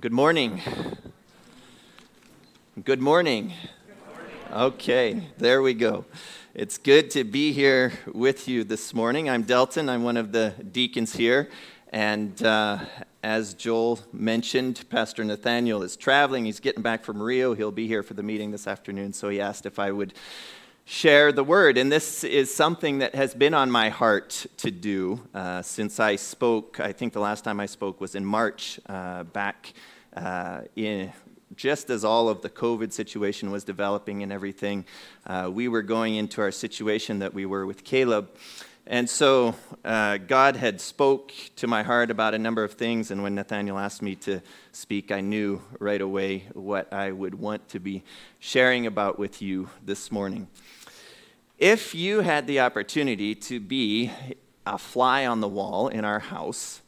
Good 0.00 0.12
morning. 0.14 0.62
Good 2.82 3.02
morning. 3.02 3.52
Okay, 4.50 5.28
there 5.36 5.60
we 5.60 5.74
go. 5.74 6.06
It's 6.54 6.78
good 6.78 7.10
to 7.10 7.22
be 7.22 7.52
here 7.52 7.92
with 8.10 8.48
you 8.48 8.64
this 8.64 8.94
morning. 8.94 9.28
I'm 9.28 9.42
Delton, 9.42 9.90
I'm 9.90 10.02
one 10.02 10.16
of 10.16 10.32
the 10.32 10.54
deacons 10.72 11.12
here. 11.12 11.50
And 11.90 12.42
uh, 12.42 12.78
as 13.22 13.52
Joel 13.52 13.98
mentioned, 14.10 14.88
Pastor 14.88 15.22
Nathaniel 15.22 15.82
is 15.82 15.98
traveling. 15.98 16.46
He's 16.46 16.60
getting 16.60 16.82
back 16.82 17.04
from 17.04 17.22
Rio. 17.22 17.52
He'll 17.52 17.70
be 17.70 17.86
here 17.86 18.02
for 18.02 18.14
the 18.14 18.22
meeting 18.22 18.52
this 18.52 18.66
afternoon. 18.66 19.12
So 19.12 19.28
he 19.28 19.38
asked 19.38 19.66
if 19.66 19.78
I 19.78 19.90
would 19.90 20.14
share 20.90 21.30
the 21.30 21.44
word. 21.44 21.78
And 21.78 21.90
this 21.90 22.24
is 22.24 22.52
something 22.52 22.98
that 22.98 23.14
has 23.14 23.32
been 23.32 23.54
on 23.54 23.70
my 23.70 23.90
heart 23.90 24.46
to 24.56 24.72
do 24.72 25.20
uh, 25.32 25.62
since 25.62 26.00
I 26.00 26.16
spoke. 26.16 26.80
I 26.80 26.90
think 26.90 27.12
the 27.12 27.20
last 27.20 27.44
time 27.44 27.60
I 27.60 27.66
spoke 27.66 28.00
was 28.00 28.16
in 28.16 28.24
March, 28.24 28.80
uh, 28.86 29.22
back 29.22 29.72
uh, 30.16 30.62
in. 30.76 31.12
Just 31.56 31.90
as 31.90 32.04
all 32.04 32.28
of 32.28 32.42
the 32.42 32.48
COVID 32.48 32.92
situation 32.92 33.50
was 33.50 33.64
developing 33.64 34.22
and 34.22 34.32
everything, 34.32 34.84
uh, 35.26 35.50
we 35.52 35.66
were 35.66 35.82
going 35.82 36.14
into 36.14 36.40
our 36.40 36.52
situation 36.52 37.18
that 37.18 37.34
we 37.34 37.44
were 37.44 37.66
with 37.66 37.82
Caleb. 37.82 38.30
And 38.86 39.08
so 39.08 39.54
uh, 39.84 40.16
God 40.16 40.56
had 40.56 40.80
spoke 40.80 41.32
to 41.56 41.66
my 41.66 41.82
heart 41.82 42.10
about 42.10 42.34
a 42.34 42.38
number 42.38 42.64
of 42.64 42.72
things, 42.74 43.10
and 43.10 43.22
when 43.22 43.34
Nathaniel 43.34 43.78
asked 43.78 44.02
me 44.02 44.16
to 44.16 44.40
speak, 44.72 45.12
I 45.12 45.20
knew 45.20 45.62
right 45.78 46.00
away 46.00 46.44
what 46.54 46.92
I 46.92 47.12
would 47.12 47.34
want 47.34 47.68
to 47.68 47.78
be 47.78 48.02
sharing 48.38 48.86
about 48.86 49.18
with 49.18 49.42
you 49.42 49.70
this 49.84 50.10
morning. 50.10 50.48
If 51.58 51.94
you 51.94 52.20
had 52.20 52.46
the 52.46 52.60
opportunity 52.60 53.34
to 53.34 53.60
be 53.60 54.10
a 54.66 54.78
fly 54.78 55.26
on 55.26 55.40
the 55.40 55.48
wall 55.48 55.88
in 55.88 56.04
our 56.04 56.20
house, 56.20 56.79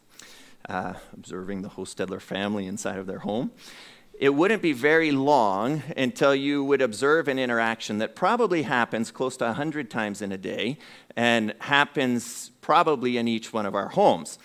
uh, 0.69 0.95
observing 1.13 1.63
the 1.63 1.71
Hostedler 1.71 2.21
family 2.21 2.67
inside 2.67 2.99
of 2.99 3.07
their 3.07 3.21
home, 3.21 3.51
it 4.19 4.35
wouldn't 4.35 4.63
be 4.63 4.73
very 4.73 5.11
long 5.11 5.83
until 5.97 6.35
you 6.35 6.63
would 6.63 6.81
observe 6.81 7.27
an 7.27 7.39
interaction 7.39 7.99
that 7.99 8.15
probably 8.15 8.63
happens 8.63 9.11
close 9.11 9.37
to 9.39 9.45
100 9.47 9.91
times 9.91 10.23
in 10.23 10.31
a 10.31 10.39
day 10.39 10.79
and 11.17 11.55
happens 11.59 12.51
probably 12.61 13.17
in 13.17 13.27
each 13.27 13.53
one 13.53 13.67
of 13.67 13.75
our 13.75 13.89
homes. 13.89 14.39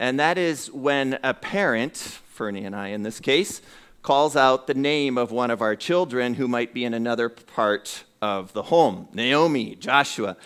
And 0.00 0.18
that 0.18 0.38
is 0.38 0.70
when 0.72 1.18
a 1.22 1.34
parent, 1.34 1.96
Fernie 1.96 2.64
and 2.64 2.74
I 2.74 2.88
in 2.88 3.02
this 3.02 3.20
case, 3.20 3.60
calls 4.02 4.34
out 4.34 4.66
the 4.66 4.74
name 4.74 5.18
of 5.18 5.30
one 5.30 5.50
of 5.50 5.60
our 5.60 5.76
children 5.76 6.34
who 6.34 6.48
might 6.48 6.72
be 6.72 6.84
in 6.84 6.94
another 6.94 7.28
part 7.28 8.04
of 8.22 8.52
the 8.52 8.64
home 8.64 9.08
Naomi, 9.12 9.74
Joshua, 9.76 10.36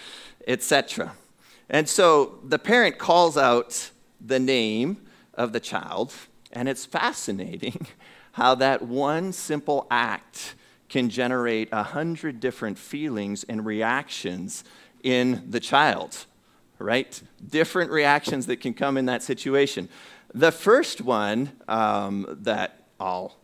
etc. 0.47 1.15
And 1.71 1.89
so 1.89 2.39
the 2.45 2.59
parent 2.59 2.99
calls 2.99 3.37
out 3.37 3.91
the 4.21 4.39
name 4.39 4.99
of 5.37 5.53
the 5.53 5.61
child, 5.61 6.13
and 6.53 6.69
it's 6.69 6.85
fascinating 6.85 7.87
how 8.33 8.55
that 8.57 8.83
one 8.83 9.33
simple 9.33 9.87
act 9.91 10.55
can 10.89 11.09
generate 11.11 11.69
a 11.73 11.83
hundred 11.83 12.41
different 12.41 12.79
feelings 12.79 13.45
and 13.45 13.65
reactions 13.65 14.65
in 15.03 15.45
the 15.51 15.61
child, 15.61 16.27
right? 16.79 17.23
Different 17.49 17.91
reactions 17.91 18.47
that 18.47 18.57
can 18.61 18.75
come 18.75 18.97
in 18.97 19.07
that 19.07 19.23
situation. 19.23 19.89
The 20.33 20.53
first 20.53 21.01
one 21.01 21.53
um, 21.69 22.27
that 22.43 22.85
I'll 22.99 23.37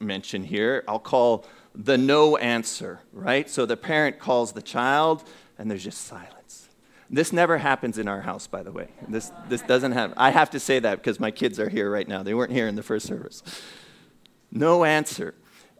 mention 0.00 0.44
here, 0.44 0.84
I'll 0.86 0.98
call 0.98 1.46
the 1.74 1.98
no 1.98 2.36
answer, 2.36 3.00
right? 3.12 3.48
So 3.48 3.66
the 3.66 3.76
parent 3.76 4.18
calls 4.18 4.52
the 4.52 4.62
child, 4.62 5.24
and 5.58 5.70
there's 5.70 5.84
just 5.84 6.02
silence. 6.06 6.35
This 7.08 7.32
never 7.32 7.58
happens 7.58 7.98
in 7.98 8.08
our 8.08 8.20
house, 8.20 8.46
by 8.46 8.62
the 8.62 8.72
way. 8.72 8.88
This, 9.08 9.30
this 9.48 9.62
doesn't 9.62 9.92
happen. 9.92 10.14
I 10.16 10.30
have 10.30 10.50
to 10.50 10.60
say 10.60 10.78
that 10.80 10.96
because 10.96 11.20
my 11.20 11.30
kids 11.30 11.60
are 11.60 11.68
here 11.68 11.90
right 11.90 12.08
now. 12.08 12.22
They 12.22 12.34
weren't 12.34 12.52
here 12.52 12.66
in 12.66 12.74
the 12.74 12.82
first 12.82 13.06
service. 13.06 13.42
No 14.50 14.84
answer. 14.84 15.34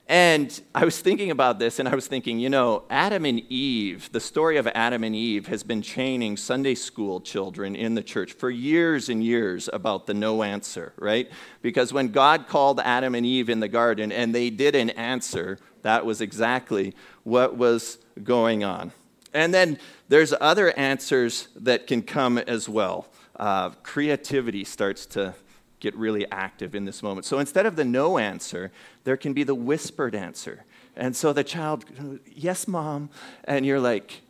And 0.08 0.60
I 0.72 0.84
was 0.84 1.00
thinking 1.00 1.32
about 1.32 1.58
this, 1.58 1.80
and 1.80 1.88
I 1.88 1.94
was 1.96 2.06
thinking, 2.06 2.38
you 2.38 2.48
know, 2.48 2.84
Adam 2.90 3.24
and 3.24 3.40
Eve, 3.48 4.08
the 4.12 4.20
story 4.20 4.56
of 4.56 4.68
Adam 4.68 5.02
and 5.02 5.16
Eve 5.16 5.48
has 5.48 5.64
been 5.64 5.82
training 5.82 6.36
Sunday 6.36 6.76
school 6.76 7.20
children 7.20 7.74
in 7.74 7.94
the 7.94 8.04
church 8.04 8.32
for 8.32 8.48
years 8.48 9.08
and 9.08 9.24
years 9.24 9.68
about 9.72 10.06
the 10.06 10.14
no 10.14 10.44
answer, 10.44 10.92
right? 10.96 11.28
Because 11.60 11.92
when 11.92 12.08
God 12.08 12.46
called 12.46 12.78
Adam 12.78 13.16
and 13.16 13.26
Eve 13.26 13.50
in 13.50 13.58
the 13.58 13.66
garden 13.66 14.12
and 14.12 14.32
they 14.32 14.48
didn't 14.48 14.90
answer, 14.90 15.58
that 15.82 16.06
was 16.06 16.20
exactly 16.20 16.94
what 17.24 17.56
was 17.56 17.98
going 18.22 18.62
on. 18.62 18.92
And 19.36 19.52
then 19.52 19.78
there's 20.08 20.32
other 20.40 20.76
answers 20.78 21.48
that 21.56 21.86
can 21.86 22.02
come 22.02 22.38
as 22.38 22.70
well. 22.70 23.06
Uh, 23.38 23.70
creativity 23.82 24.64
starts 24.64 25.04
to 25.06 25.34
get 25.78 25.94
really 25.94 26.26
active 26.32 26.74
in 26.74 26.86
this 26.86 27.02
moment. 27.02 27.26
So 27.26 27.38
instead 27.38 27.66
of 27.66 27.76
the 27.76 27.84
no 27.84 28.16
answer, 28.16 28.72
there 29.04 29.18
can 29.18 29.34
be 29.34 29.44
the 29.44 29.54
whispered 29.54 30.14
answer. 30.14 30.64
And 30.96 31.14
so 31.14 31.34
the 31.34 31.44
child, 31.44 31.84
yes, 32.24 32.66
mom. 32.66 33.10
And 33.44 33.66
you're 33.66 33.78
like, 33.78 34.22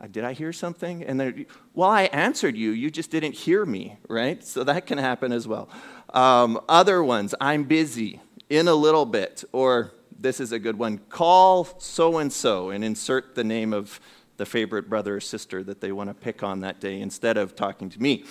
uh, 0.00 0.08
did 0.08 0.24
I 0.24 0.32
hear 0.32 0.52
something? 0.52 1.04
And 1.04 1.20
then, 1.20 1.46
well, 1.72 1.90
I 1.90 2.04
answered 2.06 2.56
you. 2.56 2.70
You 2.72 2.90
just 2.90 3.12
didn't 3.12 3.36
hear 3.36 3.64
me, 3.64 3.98
right? 4.08 4.42
So 4.42 4.64
that 4.64 4.86
can 4.86 4.98
happen 4.98 5.30
as 5.30 5.46
well. 5.46 5.68
Um, 6.12 6.60
other 6.68 7.04
ones, 7.04 7.32
I'm 7.40 7.62
busy 7.62 8.20
in 8.50 8.66
a 8.66 8.74
little 8.74 9.06
bit. 9.06 9.44
Or 9.52 9.92
this 10.18 10.40
is 10.40 10.50
a 10.50 10.58
good 10.58 10.78
one 10.78 10.98
call 11.10 11.64
so 11.78 12.18
and 12.18 12.32
so 12.32 12.70
and 12.70 12.84
insert 12.84 13.36
the 13.36 13.44
name 13.44 13.72
of 13.72 14.00
the 14.38 14.46
favorite 14.46 14.88
brother 14.88 15.16
or 15.16 15.20
sister 15.20 15.62
that 15.62 15.80
they 15.80 15.92
want 15.92 16.08
to 16.08 16.14
pick 16.14 16.42
on 16.42 16.60
that 16.60 16.80
day 16.80 17.00
instead 17.00 17.36
of 17.36 17.54
talking 17.54 17.90
to 17.90 18.00
me 18.00 18.24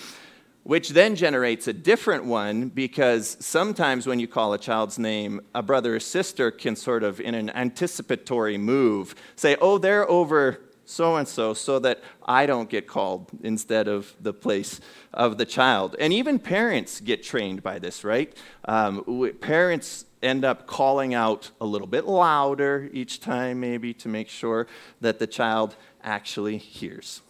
which 0.68 0.90
then 0.90 1.16
generates 1.16 1.66
a 1.66 1.72
different 1.72 2.26
one 2.26 2.68
because 2.68 3.38
sometimes 3.40 4.06
when 4.06 4.20
you 4.20 4.28
call 4.28 4.52
a 4.52 4.58
child's 4.58 4.98
name, 4.98 5.40
a 5.54 5.62
brother 5.62 5.96
or 5.96 6.00
sister 6.00 6.50
can 6.50 6.76
sort 6.76 7.02
of, 7.02 7.22
in 7.22 7.34
an 7.34 7.48
anticipatory 7.48 8.58
move, 8.58 9.14
say, 9.34 9.56
Oh, 9.62 9.78
they're 9.78 10.06
over 10.10 10.60
so 10.88 11.16
and 11.16 11.28
so, 11.28 11.52
so 11.52 11.78
that 11.80 12.00
I 12.24 12.46
don't 12.46 12.70
get 12.70 12.86
called 12.86 13.30
instead 13.42 13.88
of 13.88 14.14
the 14.20 14.32
place 14.32 14.80
of 15.12 15.36
the 15.36 15.44
child. 15.44 15.94
And 15.98 16.12
even 16.14 16.38
parents 16.38 17.00
get 17.00 17.22
trained 17.22 17.62
by 17.62 17.78
this, 17.78 18.04
right? 18.04 18.34
Um, 18.64 19.30
parents 19.40 20.06
end 20.22 20.46
up 20.46 20.66
calling 20.66 21.12
out 21.12 21.50
a 21.60 21.66
little 21.66 21.86
bit 21.86 22.06
louder 22.06 22.88
each 22.92 23.20
time, 23.20 23.60
maybe, 23.60 23.92
to 23.94 24.08
make 24.08 24.30
sure 24.30 24.66
that 25.02 25.18
the 25.18 25.26
child 25.26 25.76
actually 26.02 26.56
hears. 26.56 27.20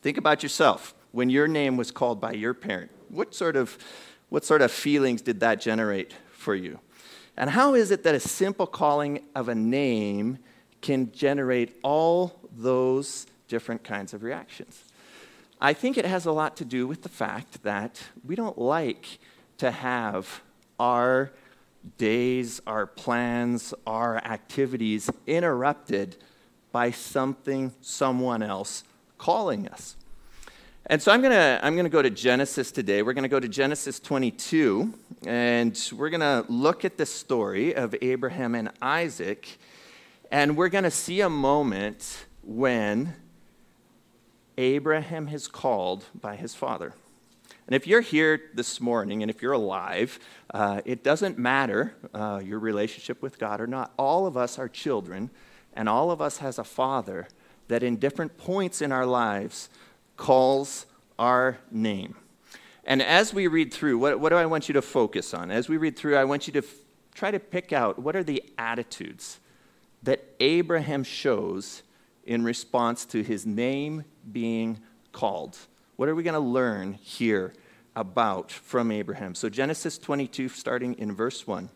Think 0.00 0.16
about 0.16 0.42
yourself 0.42 0.94
when 1.12 1.28
your 1.28 1.46
name 1.46 1.76
was 1.76 1.90
called 1.90 2.18
by 2.18 2.32
your 2.32 2.54
parent? 2.54 2.90
What 3.10 3.34
sort 3.34 3.56
of, 3.56 3.76
what 4.30 4.44
sort 4.44 4.62
of 4.62 4.72
feelings 4.72 5.20
did 5.20 5.40
that 5.40 5.60
generate 5.60 6.14
for 6.32 6.54
you? 6.54 6.80
And 7.36 7.50
how 7.50 7.74
is 7.74 7.90
it 7.90 8.04
that 8.04 8.14
a 8.14 8.20
simple 8.20 8.66
calling 8.66 9.24
of 9.34 9.50
a 9.50 9.54
name 9.54 10.38
can 10.84 11.10
generate 11.12 11.74
all 11.82 12.38
those 12.54 13.26
different 13.48 13.82
kinds 13.82 14.12
of 14.12 14.22
reactions? 14.22 14.84
I 15.58 15.72
think 15.72 15.96
it 15.96 16.04
has 16.04 16.26
a 16.26 16.32
lot 16.32 16.58
to 16.58 16.64
do 16.66 16.86
with 16.86 17.02
the 17.02 17.08
fact 17.08 17.62
that 17.62 18.02
we 18.22 18.36
don't 18.36 18.58
like 18.58 19.18
to 19.56 19.70
have 19.70 20.42
our 20.78 21.32
days, 21.96 22.60
our 22.66 22.86
plans, 22.86 23.72
our 23.86 24.18
activities 24.18 25.08
interrupted 25.26 26.18
by 26.70 26.90
something, 26.90 27.72
someone 27.80 28.42
else 28.42 28.84
calling 29.16 29.66
us. 29.68 29.96
And 30.84 31.00
so 31.00 31.12
I'm 31.12 31.22
going 31.22 31.32
to 31.32 31.60
I'm 31.62 31.76
going 31.76 31.86
to 31.86 31.90
go 31.90 32.02
to 32.02 32.10
Genesis 32.10 32.70
today. 32.70 33.00
We're 33.00 33.14
going 33.14 33.22
to 33.22 33.28
go 33.30 33.40
to 33.40 33.48
Genesis 33.48 33.98
22 34.00 34.92
and 35.26 35.90
we're 35.96 36.10
going 36.10 36.20
to 36.20 36.44
look 36.52 36.84
at 36.84 36.98
the 36.98 37.06
story 37.06 37.74
of 37.74 37.94
Abraham 38.02 38.54
and 38.54 38.70
Isaac 38.82 39.48
and 40.34 40.56
we're 40.56 40.68
going 40.68 40.82
to 40.82 40.90
see 40.90 41.20
a 41.20 41.30
moment 41.30 42.26
when 42.42 43.14
Abraham 44.58 45.28
is 45.28 45.46
called 45.46 46.06
by 46.12 46.34
his 46.34 46.56
father. 46.56 46.92
And 47.68 47.76
if 47.76 47.86
you're 47.86 48.00
here 48.00 48.40
this 48.52 48.80
morning 48.80 49.22
and 49.22 49.30
if 49.30 49.40
you're 49.40 49.52
alive, 49.52 50.18
uh, 50.52 50.80
it 50.84 51.04
doesn't 51.04 51.38
matter 51.38 51.94
uh, 52.12 52.40
your 52.44 52.58
relationship 52.58 53.22
with 53.22 53.38
God 53.38 53.60
or 53.60 53.68
not. 53.68 53.92
All 53.96 54.26
of 54.26 54.36
us 54.36 54.58
are 54.58 54.68
children, 54.68 55.30
and 55.72 55.88
all 55.88 56.10
of 56.10 56.20
us 56.20 56.38
has 56.38 56.58
a 56.58 56.64
father 56.64 57.28
that 57.68 57.84
in 57.84 57.94
different 57.94 58.36
points 58.36 58.82
in 58.82 58.90
our 58.90 59.06
lives 59.06 59.68
calls 60.16 60.86
our 61.16 61.58
name. 61.70 62.16
And 62.82 63.00
as 63.00 63.32
we 63.32 63.46
read 63.46 63.72
through, 63.72 63.98
what, 63.98 64.18
what 64.18 64.30
do 64.30 64.36
I 64.36 64.46
want 64.46 64.68
you 64.68 64.72
to 64.72 64.82
focus 64.82 65.32
on? 65.32 65.52
As 65.52 65.68
we 65.68 65.76
read 65.76 65.96
through, 65.96 66.16
I 66.16 66.24
want 66.24 66.48
you 66.48 66.52
to 66.54 66.58
f- 66.58 66.74
try 67.14 67.30
to 67.30 67.38
pick 67.38 67.72
out 67.72 68.00
what 68.00 68.16
are 68.16 68.24
the 68.24 68.42
attitudes 68.58 69.38
that 70.04 70.24
Abraham 70.40 71.02
shows 71.02 71.82
in 72.24 72.44
response 72.44 73.04
to 73.06 73.22
his 73.22 73.44
name 73.44 74.04
being 74.30 74.80
called. 75.12 75.58
What 75.96 76.08
are 76.08 76.14
we 76.14 76.22
going 76.22 76.34
to 76.34 76.40
learn 76.40 76.94
here 76.94 77.52
about 77.96 78.52
from 78.52 78.90
Abraham? 78.90 79.34
So, 79.34 79.48
Genesis 79.48 79.98
22, 79.98 80.48
starting 80.48 80.94
in 80.94 81.14
verse 81.14 81.46
1. 81.46 81.70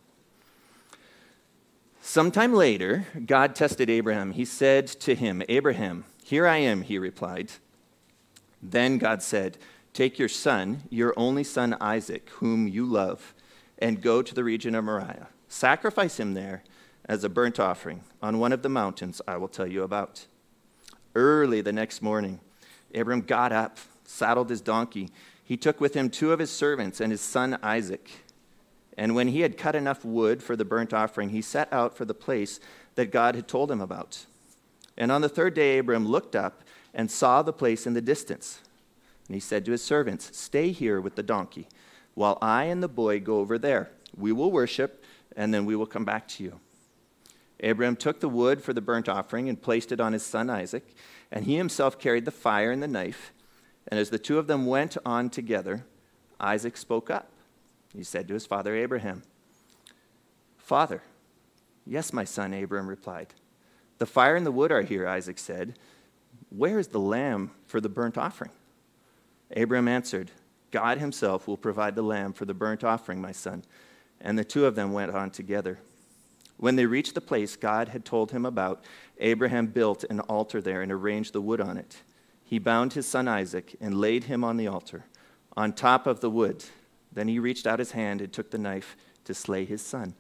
Sometime 2.01 2.55
later, 2.55 3.07
God 3.27 3.55
tested 3.55 3.91
Abraham. 3.91 4.33
He 4.33 4.45
said 4.45 4.87
to 4.87 5.15
him, 5.15 5.43
Abraham, 5.49 6.05
here 6.25 6.47
I 6.47 6.59
am, 6.59 6.83
he 6.83 6.99
replied. 6.99 7.53
Then 8.63 8.99
God 8.99 9.23
said, 9.23 9.59
Take 9.93 10.19
your 10.19 10.29
son, 10.29 10.83
your 10.91 11.13
only 11.17 11.45
son 11.45 11.77
Isaac, 11.81 12.29
whom 12.37 12.69
you 12.69 12.85
love, 12.87 13.35
and 13.79 14.03
go 14.03 14.23
to 14.23 14.35
the 14.35 14.45
region 14.45 14.75
of 14.75 14.85
Moriah. 14.85 15.29
Sacrifice 15.49 16.19
him 16.21 16.35
there 16.35 16.63
as 17.09 17.25
a 17.25 17.29
burnt 17.29 17.59
offering 17.59 18.03
on 18.23 18.39
one 18.39 18.53
of 18.53 18.63
the 18.63 18.69
mountains 18.69 19.21
I 19.27 19.39
will 19.39 19.49
tell 19.49 19.67
you 19.67 19.83
about. 19.83 20.27
Early 21.15 21.63
the 21.63 21.73
next 21.73 22.03
morning, 22.03 22.41
Abram 22.95 23.23
got 23.23 23.51
up, 23.51 23.79
saddled 24.05 24.51
his 24.51 24.61
donkey. 24.61 25.11
He 25.43 25.57
took 25.57 25.81
with 25.81 25.95
him 25.95 26.11
two 26.11 26.33
of 26.33 26.39
his 26.39 26.51
servants 26.51 27.01
and 27.01 27.11
his 27.11 27.23
son 27.23 27.59
Isaac. 27.63 28.11
And 28.97 29.15
when 29.15 29.29
he 29.29 29.41
had 29.41 29.57
cut 29.57 29.75
enough 29.75 30.05
wood 30.05 30.43
for 30.43 30.55
the 30.55 30.65
burnt 30.65 30.93
offering, 30.93 31.31
he 31.31 31.41
set 31.41 31.73
out 31.73 31.97
for 31.97 32.05
the 32.05 32.15
place 32.15 32.61
that 32.97 33.13
God 33.13 33.35
had 33.35 33.49
told 33.49 33.71
him 33.71 33.81
about. 33.81 34.27
And 34.97 35.11
on 35.11 35.23
the 35.23 35.29
third 35.29 35.55
day, 35.55 35.79
Abram 35.79 36.07
looked 36.07 36.37
up 36.37 36.63
and 36.93 37.11
saw 37.11 37.43
the 37.43 37.53
place 37.53 37.87
in 37.87 37.95
the 37.95 38.01
distance. 38.03 38.61
And 39.29 39.35
he 39.35 39.41
said 39.41 39.65
to 39.65 39.73
his 39.73 39.83
servants, 39.83 40.37
Stay 40.37 40.73
here 40.73 41.01
with 41.01 41.15
the 41.15 41.23
donkey, 41.23 41.69
while 42.15 42.39
I 42.43 42.65
and 42.65 42.83
the 42.83 42.89
boy 42.89 43.21
go 43.21 43.39
over 43.39 43.59
there. 43.59 43.91
We 44.17 44.33
will 44.33 44.51
worship, 44.51 45.05
and 45.37 45.55
then 45.55 45.65
we 45.65 45.77
will 45.77 45.87
come 45.87 46.05
back 46.05 46.27
to 46.29 46.43
you. 46.43 46.61
Abraham 47.61 47.97
took 47.97 48.21
the 48.21 48.29
wood 48.29 48.63
for 48.63 48.73
the 48.73 48.81
burnt 48.81 49.09
offering 49.09 49.49
and 49.49 49.61
placed 49.61 49.91
it 49.91 50.01
on 50.01 50.13
his 50.13 50.25
son 50.25 50.49
Isaac, 50.49 50.95
and 51.31 51.45
he 51.45 51.57
himself 51.57 51.99
carried 51.99 52.25
the 52.25 52.31
fire 52.31 52.71
and 52.71 52.83
the 52.83 52.89
knife. 52.89 53.33
And 53.89 53.99
as 53.99 54.11
the 54.11 54.19
two 54.19 54.39
of 54.39 54.47
them 54.47 54.67
went 54.67 54.97
on 55.05 55.31
together, 55.31 55.85
Isaac 56.39 56.77
spoke 56.77 57.11
up. 57.11 57.31
He 57.95 58.05
said 58.05 58.29
to 58.29 58.35
his 58.35 58.47
father 58.47 58.77
Abraham, 58.77 59.23
Father, 60.57 61.03
yes, 61.87 62.13
my 62.13 62.25
son, 62.25 62.53
Abraham 62.53 62.87
replied. 62.87 63.35
The 63.99 64.07
fire 64.07 64.37
and 64.37 64.47
the 64.47 64.53
wood 64.53 64.71
are 64.71 64.83
here, 64.83 65.09
Isaac 65.09 65.39
said. 65.39 65.79
Where 66.51 66.79
is 66.79 66.89
the 66.89 67.01
lamb 67.01 67.51
for 67.67 67.81
the 67.81 67.89
burnt 67.89 68.17
offering? 68.17 68.53
Abraham 69.53 69.89
answered, 69.89 70.31
God 70.71 70.99
himself 70.99 71.49
will 71.49 71.57
provide 71.57 71.95
the 71.95 72.03
lamb 72.03 72.35
for 72.35 72.45
the 72.45 72.55
burnt 72.55 72.85
offering, 72.85 73.21
my 73.21 73.33
son. 73.33 73.65
And 74.21 74.39
the 74.39 74.45
two 74.45 74.67
of 74.67 74.75
them 74.75 74.93
went 74.93 75.13
on 75.13 75.31
together. 75.31 75.79
When 76.59 76.77
they 76.77 76.87
reached 76.87 77.15
the 77.15 77.21
place 77.21 77.57
God 77.57 77.89
had 77.89 78.05
told 78.05 78.33
him 78.33 78.45
about, 78.45 78.85
Abraham 79.19 79.69
built 79.69 80.05
an 80.11 80.21
altar 80.21 80.61
there 80.61 80.83
and 80.83 80.93
arranged 80.93 81.33
the 81.33 81.41
wood 81.41 81.61
on 81.61 81.77
it. 81.77 82.03
He 82.45 82.59
bound 82.59 82.93
his 82.93 83.07
son 83.07 83.29
Isaac 83.29 83.77
and 83.81 84.01
laid 84.01 84.25
him 84.25 84.43
on 84.43 84.57
the 84.57 84.67
altar, 84.67 85.05
on 85.57 85.73
top 85.73 86.07
of 86.07 86.21
the 86.21 86.31
wood. 86.31 86.65
Then 87.13 87.29
he 87.29 87.39
reached 87.39 87.67
out 87.67 87.79
his 87.79 87.93
hand 87.93 88.21
and 88.21 88.33
took 88.33 88.51
the 88.51 88.59
knife 88.59 88.97
to 89.25 89.35
slay 89.35 89.65
his 89.65 89.83
son. 89.83 90.15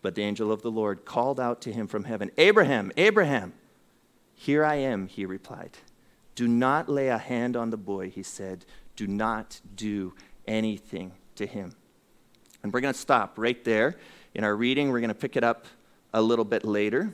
But 0.00 0.14
the 0.14 0.22
angel 0.22 0.50
of 0.50 0.62
the 0.62 0.70
Lord 0.70 1.04
called 1.04 1.38
out 1.38 1.60
to 1.62 1.72
him 1.72 1.86
from 1.86 2.04
heaven, 2.04 2.30
Abraham, 2.38 2.90
Abraham! 2.96 3.52
Here 4.34 4.64
I 4.64 4.76
am, 4.76 5.08
he 5.08 5.26
replied. 5.26 5.78
Do 6.34 6.46
not 6.46 6.88
lay 6.88 7.08
a 7.08 7.18
hand 7.18 7.56
on 7.56 7.70
the 7.70 7.76
boy, 7.76 8.08
he 8.08 8.22
said. 8.22 8.64
Do 8.94 9.06
not 9.06 9.60
do 9.74 10.14
anything 10.46 11.12
to 11.34 11.46
him. 11.46 11.74
And 12.62 12.72
we're 12.72 12.80
going 12.80 12.94
to 12.94 13.00
stop 13.00 13.36
right 13.36 13.62
there 13.64 13.96
in 14.38 14.44
our 14.44 14.54
reading. 14.54 14.92
We're 14.92 15.00
going 15.00 15.08
to 15.08 15.14
pick 15.16 15.36
it 15.36 15.42
up 15.42 15.66
a 16.14 16.22
little 16.22 16.44
bit 16.44 16.64
later. 16.64 17.12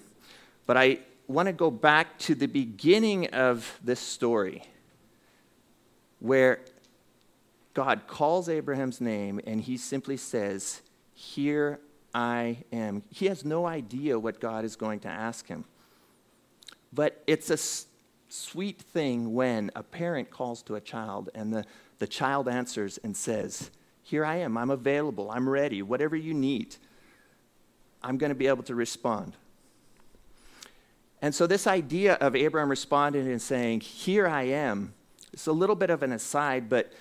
But 0.67 0.77
I 0.77 0.99
want 1.27 1.47
to 1.47 1.55
go 1.55 1.71
back 1.71 2.19
to 2.19 2.35
the 2.35 2.45
beginning 2.45 3.29
of 3.29 3.81
this 3.83 3.99
story 3.99 4.63
where 6.21 6.61
God 7.73 8.03
calls 8.07 8.51
Abraham's 8.51 9.01
name 9.01 9.41
and 9.47 9.63
he 9.63 9.79
simply 9.79 10.19
says, 10.19 10.83
Here 11.15 11.81
I 12.15 12.59
am. 12.71 13.03
He 13.09 13.25
has 13.27 13.43
no 13.43 13.65
idea 13.65 14.19
what 14.19 14.39
God 14.39 14.67
is 14.67 14.77
going 14.77 15.01
to 15.01 15.09
ask 15.09 15.49
him. 15.49 15.65
But 16.93 17.23
it's 17.27 17.49
a 17.49 17.57
sweet 18.29 18.79
thing 18.79 19.33
when 19.33 19.71
a 19.75 19.83
parent 19.83 20.31
calls 20.31 20.63
to 20.65 20.75
a 20.75 20.81
child 20.81 21.31
and 21.35 21.55
the, 21.55 21.65
the 22.01 22.07
child 22.07 22.49
answers 22.49 22.99
and 22.99 23.17
says, 23.17 23.71
Here 24.03 24.27
I 24.27 24.37
am. 24.37 24.59
I'm 24.59 24.71
available. 24.71 25.31
I'm 25.31 25.49
ready. 25.49 25.81
Whatever 25.81 26.17
you 26.17 26.35
need. 26.35 26.77
I'm 28.05 28.19
going 28.19 28.29
to 28.29 28.37
be 28.37 28.47
able 28.47 28.63
to 28.65 28.75
respond. 28.75 29.33
And 31.23 31.35
so, 31.35 31.47
this 31.47 31.67
idea 31.67 32.15
of 32.15 32.37
Abraham 32.37 32.69
responding 32.69 33.27
and 33.27 33.41
saying, 33.41 33.81
Here 33.81 34.29
I 34.29 34.43
am, 34.43 34.93
it's 35.33 35.47
a 35.47 35.53
little 35.53 35.75
bit 35.75 35.89
of 35.89 36.03
an 36.03 36.13
aside, 36.13 36.69
but 36.69 36.93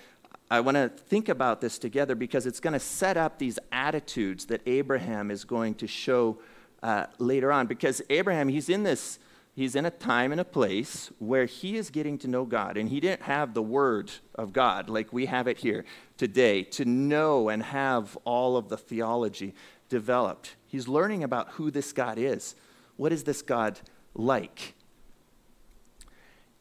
I 0.50 0.62
want 0.62 0.76
to 0.76 0.88
think 0.88 1.30
about 1.30 1.60
this 1.62 1.78
together 1.78 2.16
because 2.16 2.46
it's 2.46 2.60
going 2.60 2.74
to 2.74 2.80
set 2.80 3.18
up 3.18 3.38
these 3.38 3.60
attitudes 3.72 4.46
that 4.46 4.62
Abraham 4.66 5.30
is 5.30 5.44
going 5.44 5.76
to 5.76 5.88
show 5.88 6.40
uh, 6.82 7.08
later 7.20 7.52
on. 7.52 7.68
Because 7.68 8.02
Abraham, 8.10 8.48
he's 8.48 8.70
in 8.70 8.84
this, 8.84 9.20
he's 9.56 9.76
in 9.76 9.86
a 9.86 9.92
time 9.92 10.32
and 10.32 10.42
a 10.42 10.46
place 10.46 11.12
where 11.20 11.46
he 11.46 11.78
is 11.78 11.90
getting 11.90 12.18
to 12.20 12.28
know 12.28 12.46
God, 12.46 12.78
and 12.78 12.90
he 12.90 13.00
didn't 13.00 13.24
have 13.24 13.54
the 13.54 13.62
word 13.62 14.12
of 14.36 14.54
God 14.54 14.90
like 14.90 15.14
we 15.14 15.26
have 15.28 15.48
it 15.48 15.60
here 15.60 15.86
today 16.18 16.64
to 16.64 16.86
know 16.86 17.50
and 17.50 17.64
have 17.64 18.18
all 18.26 18.58
of 18.58 18.70
the 18.70 18.78
theology 18.78 19.54
developed. 19.90 20.56
He's 20.68 20.88
learning 20.88 21.24
about 21.24 21.50
who 21.52 21.72
this 21.72 21.94
God 21.94 22.18
is. 22.18 22.56
What 22.98 23.12
is 23.12 23.24
this 23.24 23.42
God 23.42 23.80
like? 24.14 24.76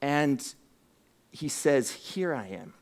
And 0.00 0.54
he 1.30 1.48
says, 1.48 1.90
Here 1.90 2.34
I 2.34 2.46
am. 2.48 2.74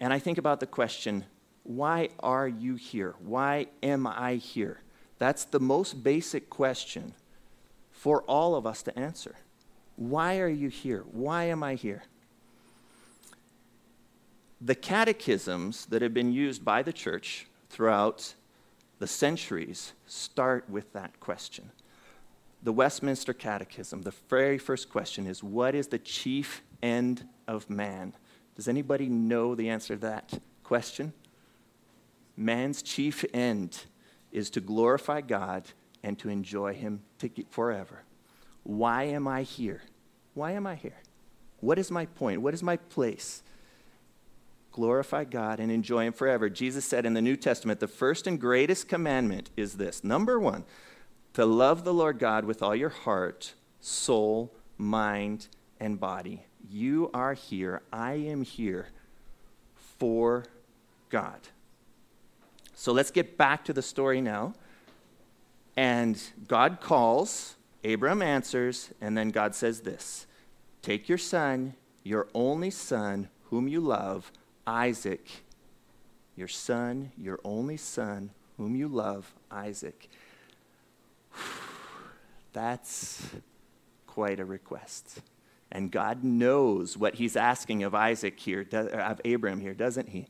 And 0.00 0.12
I 0.12 0.18
think 0.18 0.38
about 0.38 0.60
the 0.60 0.66
question, 0.66 1.24
why 1.64 2.08
are 2.20 2.48
you 2.48 2.76
here? 2.76 3.14
Why 3.18 3.66
am 3.82 4.06
I 4.06 4.36
here? 4.36 4.80
That's 5.18 5.44
the 5.44 5.60
most 5.60 6.02
basic 6.02 6.48
question 6.48 7.14
for 7.98 8.22
all 8.22 8.54
of 8.54 8.64
us 8.64 8.80
to 8.84 8.96
answer. 8.96 9.34
Why 9.96 10.38
are 10.38 10.48
you 10.48 10.68
here? 10.68 11.04
Why 11.10 11.44
am 11.44 11.64
I 11.64 11.74
here? 11.74 12.04
The 14.60 14.76
catechisms 14.76 15.84
that 15.86 16.00
have 16.00 16.14
been 16.14 16.32
used 16.32 16.64
by 16.64 16.82
the 16.82 16.92
church 16.92 17.48
throughout 17.68 18.34
the 19.00 19.08
centuries 19.08 19.94
start 20.06 20.70
with 20.70 20.92
that 20.92 21.18
question. 21.18 21.72
The 22.62 22.72
Westminster 22.72 23.32
Catechism, 23.32 24.02
the 24.02 24.14
very 24.28 24.58
first 24.58 24.90
question 24.90 25.26
is 25.26 25.42
What 25.42 25.74
is 25.74 25.88
the 25.88 25.98
chief 25.98 26.62
end 26.80 27.26
of 27.48 27.68
man? 27.68 28.12
Does 28.54 28.68
anybody 28.68 29.08
know 29.08 29.56
the 29.56 29.70
answer 29.70 29.96
to 29.96 30.00
that 30.02 30.40
question? 30.62 31.12
Man's 32.36 32.80
chief 32.80 33.24
end 33.34 33.86
is 34.30 34.50
to 34.50 34.60
glorify 34.60 35.20
God 35.20 35.64
and 36.02 36.18
to 36.18 36.28
enjoy 36.28 36.74
Him 36.74 37.02
forever. 37.50 38.02
Why 38.64 39.04
am 39.04 39.26
I 39.26 39.42
here? 39.42 39.82
Why 40.34 40.52
am 40.52 40.66
I 40.66 40.74
here? 40.74 40.98
What 41.60 41.78
is 41.78 41.90
my 41.90 42.06
point? 42.06 42.42
What 42.42 42.54
is 42.54 42.62
my 42.62 42.76
place? 42.76 43.42
glorify 44.78 45.24
God 45.24 45.58
and 45.58 45.72
enjoy 45.72 46.04
Him 46.04 46.12
forever. 46.12 46.48
Jesus 46.48 46.84
said 46.84 47.04
in 47.04 47.14
the 47.14 47.20
New 47.20 47.36
Testament, 47.36 47.80
the 47.80 47.88
first 47.88 48.28
and 48.28 48.40
greatest 48.40 48.88
commandment 48.88 49.50
is 49.56 49.74
this 49.74 50.04
number 50.04 50.38
one, 50.38 50.64
to 51.34 51.44
love 51.44 51.82
the 51.82 51.92
Lord 51.92 52.20
God 52.20 52.44
with 52.44 52.62
all 52.62 52.76
your 52.76 52.88
heart, 52.88 53.54
soul, 53.80 54.54
mind, 54.76 55.48
and 55.80 55.98
body. 55.98 56.44
You 56.70 57.10
are 57.12 57.34
here. 57.34 57.82
I 57.92 58.14
am 58.14 58.42
here 58.42 58.90
for 59.98 60.44
God. 61.08 61.40
So 62.74 62.92
let's 62.92 63.10
get 63.10 63.36
back 63.36 63.64
to 63.64 63.72
the 63.72 63.82
story 63.82 64.20
now. 64.20 64.54
And 65.78 66.20
God 66.48 66.80
calls, 66.80 67.54
Abram 67.84 68.20
answers, 68.20 68.90
and 69.00 69.16
then 69.16 69.30
God 69.30 69.54
says 69.54 69.82
this 69.82 70.26
Take 70.82 71.08
your 71.08 71.18
son, 71.18 71.74
your 72.02 72.26
only 72.34 72.70
son, 72.70 73.28
whom 73.44 73.68
you 73.68 73.78
love, 73.80 74.32
Isaac, 74.66 75.24
your 76.34 76.48
son, 76.48 77.12
your 77.16 77.38
only 77.44 77.76
son, 77.76 78.30
whom 78.56 78.74
you 78.74 78.88
love, 78.88 79.32
Isaac. 79.52 80.08
That's 82.52 83.24
quite 84.08 84.40
a 84.40 84.44
request. 84.44 85.20
And 85.70 85.92
God 85.92 86.24
knows 86.24 86.96
what 86.96 87.14
he's 87.14 87.36
asking 87.36 87.84
of 87.84 87.94
Isaac 87.94 88.40
here, 88.40 88.66
of 88.72 89.20
Abram 89.24 89.60
here, 89.60 89.74
doesn't 89.74 90.08
he? 90.08 90.26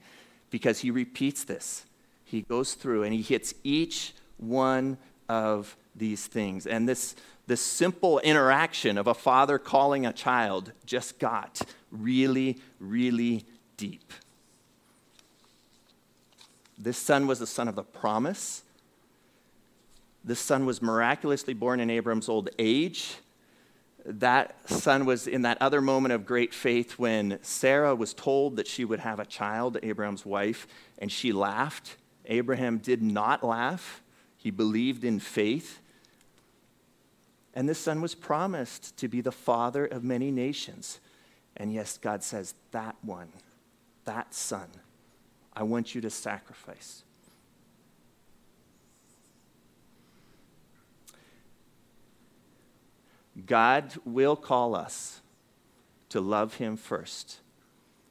Because 0.51 0.81
he 0.81 0.91
repeats 0.91 1.45
this. 1.45 1.87
He 2.23 2.43
goes 2.43 2.75
through 2.75 3.05
and 3.05 3.15
he 3.15 3.23
hits 3.23 3.55
each 3.65 4.13
one 4.37 4.99
of 5.29 5.77
these 5.95 6.27
things. 6.27 6.67
And 6.67 6.89
this, 6.89 7.15
this 7.47 7.61
simple 7.61 8.19
interaction 8.21 8.99
of 8.99 9.07
a 9.07 9.15
father 9.15 9.59
calling 9.59 10.07
a 10.07 10.13
child 10.13 10.73
just 10.87 11.19
got 11.19 11.61
really, 11.91 12.59
really 12.79 13.45
deep. 13.77 14.13
This 16.79 16.97
son 16.97 17.27
was 17.27 17.41
the 17.41 17.47
son 17.47 17.69
of 17.69 17.75
the 17.75 17.83
promise. 17.83 18.63
This 20.25 20.39
son 20.39 20.67
was 20.67 20.81
miraculously 20.81 21.55
born 21.55 21.81
in 21.81 21.91
Abram's 21.91 22.29
old 22.29 22.51
age. 22.59 23.17
That 24.05 24.57
son 24.69 25.05
was 25.05 25.27
in 25.27 25.43
that 25.43 25.61
other 25.61 25.81
moment 25.81 26.13
of 26.13 26.25
great 26.25 26.55
faith 26.55 26.93
when 26.93 27.39
Sarah 27.43 27.95
was 27.95 28.15
told 28.15 28.57
that 28.57 28.67
she 28.67 28.85
would 28.85 29.01
have 29.01 29.19
a 29.19 29.27
child, 29.27 29.79
Abraham's 29.83 30.25
wife, 30.25 30.67
and 30.99 31.11
she 31.11 31.33
laughed. 31.33 31.97
Abraham 32.27 32.79
did 32.79 33.03
not 33.03 33.43
laugh, 33.43 34.03
he 34.39 34.51
believed 34.51 35.05
in 35.05 35.19
faith. 35.19 35.81
And 37.53 37.69
this 37.69 37.79
son 37.79 38.01
was 38.01 38.15
promised 38.15 38.97
to 38.99 39.09
be 39.09 39.21
the 39.21 39.33
father 39.33 39.85
of 39.85 40.05
many 40.05 40.31
nations. 40.31 41.01
And 41.57 41.75
yes, 41.75 41.99
God 41.99 42.23
says, 42.23 42.55
That 42.71 42.97
one, 43.03 43.29
that 44.05 44.33
son, 44.33 44.69
I 45.53 45.65
want 45.65 45.95
you 45.95 46.01
to 46.03 46.09
sacrifice. 46.09 47.03
God 53.45 53.93
will 54.05 54.37
call 54.37 54.75
us 54.75 55.21
to 56.11 56.21
love 56.21 56.55
Him 56.55 56.77
first 56.77 57.39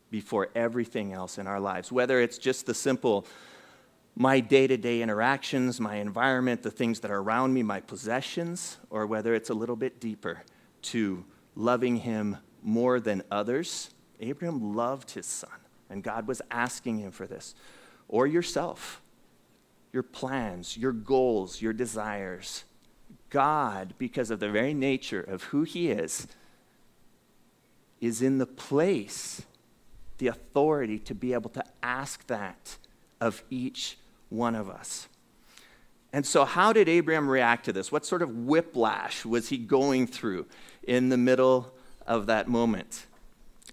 before 0.09 0.49
everything 0.55 1.13
else 1.13 1.37
in 1.37 1.47
our 1.47 1.59
lives, 1.59 1.91
whether 1.91 2.19
it's 2.19 2.37
just 2.37 2.65
the 2.65 2.73
simple 2.73 3.25
my 4.19 4.39
day 4.39 4.65
to 4.65 4.77
day 4.77 5.01
interactions, 5.03 5.79
my 5.79 5.97
environment, 5.97 6.63
the 6.63 6.71
things 6.71 7.01
that 7.01 7.11
are 7.11 7.19
around 7.19 7.53
me, 7.53 7.61
my 7.61 7.79
possessions, 7.79 8.77
or 8.89 9.05
whether 9.05 9.35
it's 9.35 9.51
a 9.51 9.53
little 9.53 9.75
bit 9.75 9.99
deeper 9.99 10.41
to 10.81 11.23
loving 11.55 11.97
Him 11.97 12.37
more 12.63 12.99
than 12.99 13.21
others. 13.29 13.91
Abraham 14.19 14.75
loved 14.75 15.11
his 15.11 15.25
son, 15.25 15.49
and 15.89 16.03
God 16.03 16.27
was 16.27 16.41
asking 16.49 16.99
him 16.99 17.11
for 17.11 17.27
this. 17.27 17.53
Or 18.07 18.25
yourself, 18.25 19.01
your 19.93 20.03
plans, 20.03 20.75
your 20.75 20.91
goals, 20.91 21.61
your 21.61 21.73
desires. 21.73 22.63
God, 23.29 23.93
because 23.97 24.31
of 24.31 24.39
the 24.39 24.49
very 24.49 24.73
nature 24.73 25.21
of 25.21 25.43
who 25.43 25.63
He 25.63 25.91
is, 25.91 26.27
is 27.99 28.21
in 28.21 28.37
the 28.37 28.45
place, 28.45 29.43
the 30.17 30.27
authority 30.27 30.97
to 30.99 31.13
be 31.13 31.33
able 31.33 31.49
to 31.51 31.63
ask 31.83 32.25
that 32.27 32.77
of 33.19 33.43
each 33.49 33.97
one 34.29 34.55
of 34.55 34.69
us. 34.69 35.07
And 36.13 36.25
so, 36.25 36.45
how 36.45 36.73
did 36.73 36.87
Abraham 36.87 37.29
react 37.29 37.65
to 37.65 37.73
this? 37.73 37.91
What 37.91 38.05
sort 38.05 38.21
of 38.21 38.35
whiplash 38.35 39.25
was 39.25 39.49
he 39.49 39.57
going 39.57 40.07
through 40.07 40.45
in 40.83 41.09
the 41.09 41.17
middle 41.17 41.73
of 42.05 42.25
that 42.27 42.47
moment? 42.47 43.05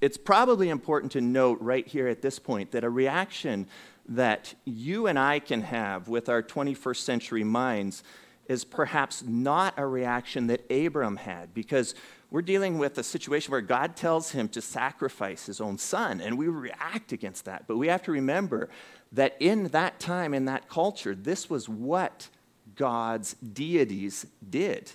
It's 0.00 0.16
probably 0.16 0.68
important 0.68 1.12
to 1.12 1.20
note 1.20 1.58
right 1.60 1.86
here 1.86 2.08
at 2.08 2.20
this 2.20 2.38
point 2.38 2.72
that 2.72 2.84
a 2.84 2.90
reaction 2.90 3.68
that 4.08 4.54
you 4.64 5.06
and 5.06 5.18
I 5.18 5.38
can 5.38 5.62
have 5.62 6.08
with 6.08 6.28
our 6.28 6.42
21st 6.42 6.96
century 6.96 7.44
minds 7.44 8.02
is 8.46 8.64
perhaps 8.64 9.22
not 9.22 9.72
a 9.78 9.86
reaction 9.86 10.48
that 10.48 10.70
Abram 10.70 11.16
had 11.16 11.54
because 11.54 11.94
we're 12.30 12.42
dealing 12.42 12.78
with 12.78 12.98
a 12.98 13.02
situation 13.02 13.52
where 13.52 13.60
God 13.60 13.96
tells 13.96 14.32
him 14.32 14.48
to 14.48 14.60
sacrifice 14.60 15.46
his 15.46 15.60
own 15.60 15.78
son, 15.78 16.20
and 16.20 16.36
we 16.36 16.48
react 16.48 17.12
against 17.12 17.44
that. 17.44 17.66
But 17.66 17.76
we 17.76 17.86
have 17.86 18.02
to 18.02 18.12
remember 18.12 18.68
that 19.14 19.36
in 19.40 19.68
that 19.68 19.98
time, 19.98 20.34
in 20.34 20.44
that 20.44 20.68
culture, 20.68 21.14
this 21.14 21.48
was 21.48 21.68
what 21.68 22.28
God's 22.76 23.34
deities 23.34 24.26
did. 24.48 24.92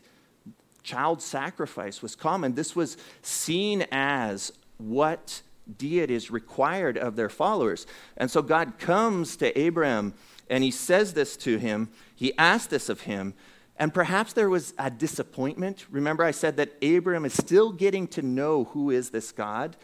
Child 0.83 1.21
sacrifice 1.21 2.01
was 2.01 2.15
common. 2.15 2.55
This 2.55 2.75
was 2.75 2.97
seen 3.21 3.85
as 3.91 4.51
what 4.77 5.41
deities 5.77 6.31
required 6.31 6.97
of 6.97 7.15
their 7.15 7.29
followers. 7.29 7.85
And 8.17 8.29
so 8.29 8.41
God 8.41 8.79
comes 8.79 9.35
to 9.37 9.57
Abraham 9.57 10.13
and 10.49 10.63
he 10.63 10.71
says 10.71 11.13
this 11.13 11.37
to 11.37 11.57
him. 11.57 11.89
He 12.15 12.37
asked 12.37 12.69
this 12.69 12.89
of 12.89 13.01
him. 13.01 13.33
And 13.77 13.93
perhaps 13.93 14.33
there 14.33 14.49
was 14.49 14.73
a 14.77 14.89
disappointment. 14.89 15.85
Remember, 15.89 16.23
I 16.23 16.31
said 16.31 16.57
that 16.57 16.73
Abraham 16.81 17.23
is 17.23 17.33
still 17.33 17.71
getting 17.71 18.07
to 18.09 18.21
know 18.21 18.65
who 18.65 18.89
is 18.89 19.11
this 19.11 19.31
God. 19.31 19.77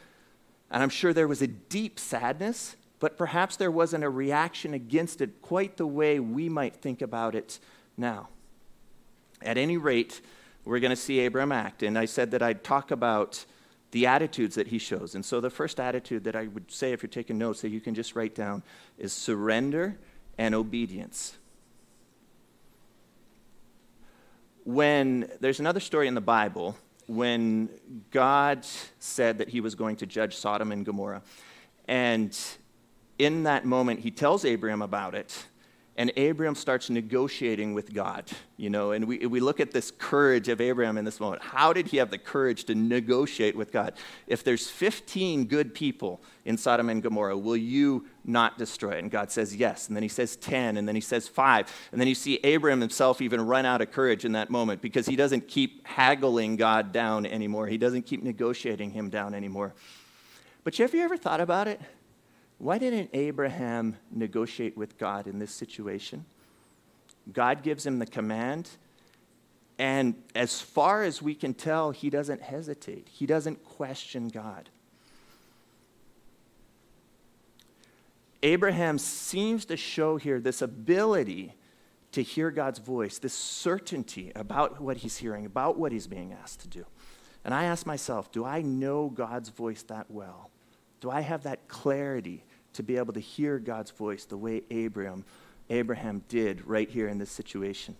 And 0.69 0.83
I'm 0.83 0.89
sure 0.89 1.13
there 1.13 1.27
was 1.27 1.41
a 1.41 1.47
deep 1.47 1.99
sadness, 1.99 2.75
but 2.99 3.17
perhaps 3.17 3.55
there 3.55 3.71
wasn't 3.71 4.03
a 4.03 4.09
reaction 4.09 4.73
against 4.73 5.21
it 5.21 5.41
quite 5.41 5.77
the 5.77 5.87
way 5.87 6.19
we 6.19 6.49
might 6.49 6.75
think 6.75 7.01
about 7.01 7.35
it 7.35 7.59
now. 7.97 8.29
At 9.41 9.57
any 9.57 9.77
rate, 9.77 10.21
we're 10.63 10.79
going 10.79 10.91
to 10.91 10.95
see 10.95 11.25
Abram 11.25 11.51
act. 11.51 11.83
And 11.83 11.97
I 11.97 12.05
said 12.05 12.31
that 12.31 12.41
I'd 12.41 12.63
talk 12.63 12.91
about 12.91 13.45
the 13.91 14.07
attitudes 14.07 14.55
that 14.55 14.67
he 14.67 14.77
shows. 14.77 15.15
And 15.15 15.23
so 15.23 15.39
the 15.39 15.49
first 15.49 15.79
attitude 15.79 16.23
that 16.23 16.35
I 16.35 16.47
would 16.47 16.71
say, 16.71 16.91
if 16.91 17.03
you're 17.03 17.09
taking 17.09 17.37
notes, 17.37 17.61
that 17.61 17.69
you 17.69 17.79
can 17.79 17.93
just 17.93 18.15
write 18.15 18.35
down 18.35 18.63
is 18.97 19.13
surrender 19.13 19.97
and 20.37 20.55
obedience. 20.55 21.37
When 24.63 25.29
there's 25.39 25.59
another 25.59 25.79
story 25.79 26.07
in 26.07 26.15
the 26.15 26.21
Bible 26.21 26.75
when 27.07 27.69
God 28.11 28.65
said 28.99 29.37
that 29.37 29.49
he 29.49 29.61
was 29.61 29.75
going 29.75 29.97
to 29.97 30.05
judge 30.05 30.35
Sodom 30.35 30.71
and 30.71 30.85
Gomorrah. 30.85 31.21
And 31.87 32.37
in 33.17 33.43
that 33.43 33.65
moment, 33.65 34.01
he 34.01 34.11
tells 34.11 34.45
Abraham 34.45 34.81
about 34.81 35.15
it 35.15 35.45
and 35.97 36.11
Abraham 36.17 36.55
starts 36.55 36.89
negotiating 36.89 37.73
with 37.73 37.93
God, 37.93 38.29
you 38.57 38.69
know, 38.69 38.91
and 38.91 39.05
we, 39.05 39.25
we 39.27 39.39
look 39.39 39.61
at 39.61 39.71
this 39.71 39.91
courage 39.91 40.49
of 40.49 40.59
Abraham 40.59 40.97
in 40.97 41.05
this 41.05 41.21
moment. 41.21 41.41
How 41.41 41.71
did 41.71 41.87
he 41.87 41.97
have 41.97 42.11
the 42.11 42.17
courage 42.17 42.65
to 42.65 42.75
negotiate 42.75 43.55
with 43.55 43.71
God? 43.71 43.93
If 44.27 44.43
there's 44.43 44.69
15 44.69 45.45
good 45.45 45.73
people 45.73 46.21
in 46.43 46.57
Sodom 46.57 46.89
and 46.89 47.01
Gomorrah, 47.01 47.37
will 47.37 47.55
you 47.55 48.07
not 48.25 48.57
destroy 48.57 48.95
it? 48.95 48.99
And 48.99 49.11
God 49.11 49.31
says 49.31 49.55
yes. 49.55 49.87
And 49.87 49.95
then 49.95 50.03
he 50.03 50.09
says 50.09 50.35
10, 50.35 50.75
and 50.75 50.85
then 50.85 50.95
he 50.95 51.01
says 51.01 51.29
5. 51.29 51.89
And 51.93 52.01
then 52.01 52.09
you 52.09 52.15
see 52.15 52.41
Abraham 52.43 52.81
himself 52.81 53.21
even 53.21 53.39
run 53.39 53.65
out 53.65 53.79
of 53.79 53.91
courage 53.91 54.25
in 54.25 54.33
that 54.33 54.49
moment 54.49 54.81
because 54.81 55.05
he 55.05 55.15
doesn't 55.15 55.47
keep 55.47 55.87
haggling 55.87 56.57
God 56.57 56.91
down 56.91 57.25
anymore. 57.25 57.67
He 57.67 57.77
doesn't 57.77 58.05
keep 58.05 58.21
negotiating 58.21 58.91
him 58.91 59.09
down 59.09 59.33
anymore. 59.33 59.73
But 60.65 60.75
have 60.75 60.93
you 60.93 61.03
ever 61.03 61.15
thought 61.15 61.39
about 61.39 61.69
it? 61.69 61.79
Why 62.57 62.77
didn't 62.77 63.09
Abraham 63.13 63.97
negotiate 64.11 64.77
with 64.77 64.97
God 64.97 65.27
in 65.27 65.39
this 65.39 65.51
situation? 65.51 66.25
God 67.31 67.63
gives 67.63 67.85
him 67.85 67.99
the 67.99 68.05
command, 68.05 68.69
and 69.77 70.15
as 70.35 70.61
far 70.61 71.03
as 71.03 71.21
we 71.21 71.35
can 71.35 71.53
tell, 71.53 71.91
he 71.91 72.09
doesn't 72.09 72.41
hesitate, 72.41 73.09
he 73.11 73.25
doesn't 73.25 73.63
question 73.63 74.29
God. 74.29 74.69
Abraham 78.43 78.99
seems 78.99 79.65
to 79.65 79.75
show 79.75 80.17
here 80.17 80.39
this 80.39 80.61
ability 80.61 81.55
to 82.11 82.21
hear 82.21 82.51
God's 82.51 82.79
voice, 82.79 83.17
this 83.17 83.33
certainty 83.33 84.31
about 84.35 84.79
what 84.79 84.97
he's 84.97 85.17
hearing, 85.17 85.45
about 85.45 85.77
what 85.77 85.91
he's 85.91 86.07
being 86.07 86.31
asked 86.31 86.61
to 86.61 86.67
do. 86.67 86.85
And 87.43 87.53
I 87.53 87.65
ask 87.65 87.85
myself, 87.85 88.31
do 88.31 88.45
I 88.45 88.61
know 88.61 89.09
God's 89.09 89.49
voice 89.49 89.83
that 89.83 90.09
well? 90.09 90.51
Do 91.01 91.09
I 91.09 91.21
have 91.21 91.43
that 91.43 91.67
clarity 91.67 92.43
to 92.73 92.83
be 92.83 92.97
able 92.97 93.13
to 93.13 93.19
hear 93.19 93.59
God's 93.59 93.91
voice 93.91 94.25
the 94.25 94.37
way 94.37 94.63
Abraham, 94.69 95.23
Abraham 95.69 96.23
did 96.27 96.65
right 96.65 96.89
here 96.89 97.07
in 97.07 97.17
this 97.17 97.31
situation? 97.31 97.95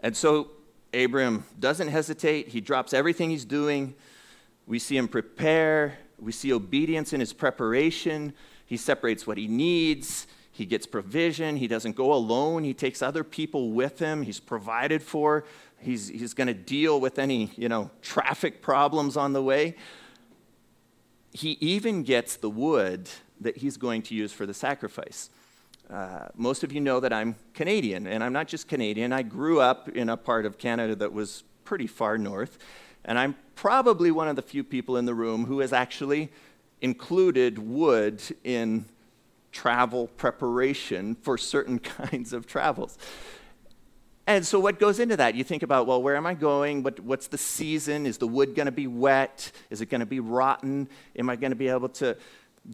And 0.00 0.16
so 0.16 0.50
Abraham 0.92 1.44
doesn't 1.58 1.88
hesitate. 1.88 2.48
He 2.48 2.60
drops 2.60 2.94
everything 2.94 3.30
he's 3.30 3.44
doing. 3.44 3.94
We 4.66 4.78
see 4.78 4.96
him 4.96 5.08
prepare. 5.08 5.98
We 6.18 6.32
see 6.32 6.52
obedience 6.52 7.12
in 7.12 7.20
his 7.20 7.32
preparation. 7.32 8.32
He 8.64 8.76
separates 8.76 9.26
what 9.26 9.38
he 9.38 9.46
needs. 9.46 10.26
He 10.52 10.64
gets 10.64 10.86
provision. 10.86 11.56
He 11.56 11.68
doesn't 11.68 11.96
go 11.96 12.12
alone. 12.12 12.64
He 12.64 12.74
takes 12.74 13.02
other 13.02 13.22
people 13.22 13.72
with 13.72 13.98
him. 13.98 14.22
He's 14.22 14.40
provided 14.40 15.02
for. 15.02 15.44
He's, 15.78 16.08
he's 16.08 16.32
going 16.32 16.46
to 16.46 16.54
deal 16.54 17.00
with 17.00 17.18
any, 17.18 17.50
you 17.56 17.68
know, 17.68 17.90
traffic 18.00 18.62
problems 18.62 19.16
on 19.16 19.32
the 19.34 19.42
way 19.42 19.76
he 21.36 21.58
even 21.60 22.02
gets 22.02 22.36
the 22.36 22.48
wood 22.48 23.10
that 23.40 23.58
he's 23.58 23.76
going 23.76 24.00
to 24.00 24.14
use 24.14 24.32
for 24.32 24.46
the 24.46 24.54
sacrifice. 24.54 25.28
Uh, 25.90 26.28
most 26.34 26.64
of 26.64 26.72
you 26.72 26.80
know 26.80 26.98
that 26.98 27.12
I'm 27.12 27.36
Canadian, 27.52 28.06
and 28.06 28.24
I'm 28.24 28.32
not 28.32 28.48
just 28.48 28.66
Canadian. 28.68 29.12
I 29.12 29.22
grew 29.22 29.60
up 29.60 29.90
in 29.90 30.08
a 30.08 30.16
part 30.16 30.46
of 30.46 30.56
Canada 30.56 30.96
that 30.96 31.12
was 31.12 31.44
pretty 31.64 31.86
far 31.86 32.16
north, 32.16 32.58
and 33.04 33.18
I'm 33.18 33.36
probably 33.54 34.10
one 34.10 34.28
of 34.28 34.36
the 34.36 34.42
few 34.42 34.64
people 34.64 34.96
in 34.96 35.04
the 35.04 35.14
room 35.14 35.44
who 35.44 35.60
has 35.60 35.74
actually 35.74 36.30
included 36.80 37.58
wood 37.58 38.22
in 38.42 38.86
travel 39.52 40.08
preparation 40.16 41.16
for 41.16 41.36
certain 41.36 41.78
kinds 42.00 42.32
of 42.32 42.46
travels. 42.46 42.96
And 44.26 44.44
so, 44.44 44.58
what 44.58 44.80
goes 44.80 44.98
into 44.98 45.16
that? 45.18 45.36
You 45.36 45.44
think 45.44 45.62
about, 45.62 45.86
well, 45.86 46.02
where 46.02 46.16
am 46.16 46.26
I 46.26 46.34
going? 46.34 46.82
What, 46.82 46.98
what's 47.00 47.28
the 47.28 47.38
season? 47.38 48.06
Is 48.06 48.18
the 48.18 48.26
wood 48.26 48.56
going 48.56 48.66
to 48.66 48.72
be 48.72 48.88
wet? 48.88 49.52
Is 49.70 49.80
it 49.80 49.86
going 49.86 50.00
to 50.00 50.06
be 50.06 50.18
rotten? 50.18 50.88
Am 51.16 51.30
I 51.30 51.36
going 51.36 51.52
to 51.52 51.56
be 51.56 51.68
able 51.68 51.90
to 51.90 52.16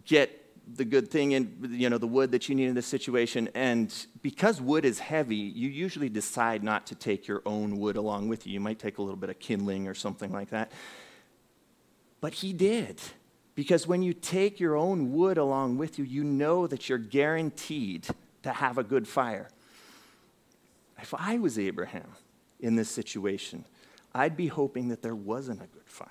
get 0.06 0.38
the 0.75 0.85
good 0.85 1.11
thing 1.11 1.32
in, 1.32 1.68
you 1.71 1.90
know, 1.90 1.99
the 1.99 2.06
wood 2.06 2.30
that 2.30 2.49
you 2.49 2.54
need 2.54 2.68
in 2.68 2.75
this 2.75 2.87
situation? 2.87 3.50
And 3.54 3.94
because 4.23 4.62
wood 4.62 4.87
is 4.87 4.99
heavy, 4.99 5.37
you 5.37 5.68
usually 5.68 6.09
decide 6.09 6.64
not 6.64 6.87
to 6.87 6.94
take 6.94 7.28
your 7.28 7.42
own 7.44 7.78
wood 7.78 7.97
along 7.97 8.28
with 8.28 8.47
you. 8.47 8.54
You 8.54 8.61
might 8.61 8.78
take 8.78 8.97
a 8.97 9.02
little 9.02 9.18
bit 9.18 9.28
of 9.28 9.38
kindling 9.38 9.88
or 9.88 9.94
something 9.94 10.32
like 10.32 10.49
that. 10.50 10.73
But 12.23 12.32
he 12.32 12.54
did. 12.54 12.99
Because 13.54 13.87
when 13.87 14.02
you 14.02 14.14
take 14.14 14.59
your 14.59 14.76
own 14.76 15.12
wood 15.12 15.37
along 15.37 15.76
with 15.76 15.99
you, 15.99 16.06
you 16.06 16.25
know 16.25 16.66
that 16.66 16.88
you're 16.88 16.97
guaranteed 16.97 18.06
to 18.42 18.50
have 18.50 18.78
a 18.78 18.82
good 18.82 19.06
fire. 19.06 19.49
If 21.02 21.12
I 21.12 21.38
was 21.38 21.59
Abraham 21.59 22.09
in 22.61 22.76
this 22.76 22.88
situation, 22.88 23.64
I'd 24.14 24.37
be 24.37 24.47
hoping 24.47 24.88
that 24.88 25.02
there 25.02 25.16
wasn't 25.16 25.61
a 25.61 25.66
good 25.66 25.88
fire, 25.88 26.09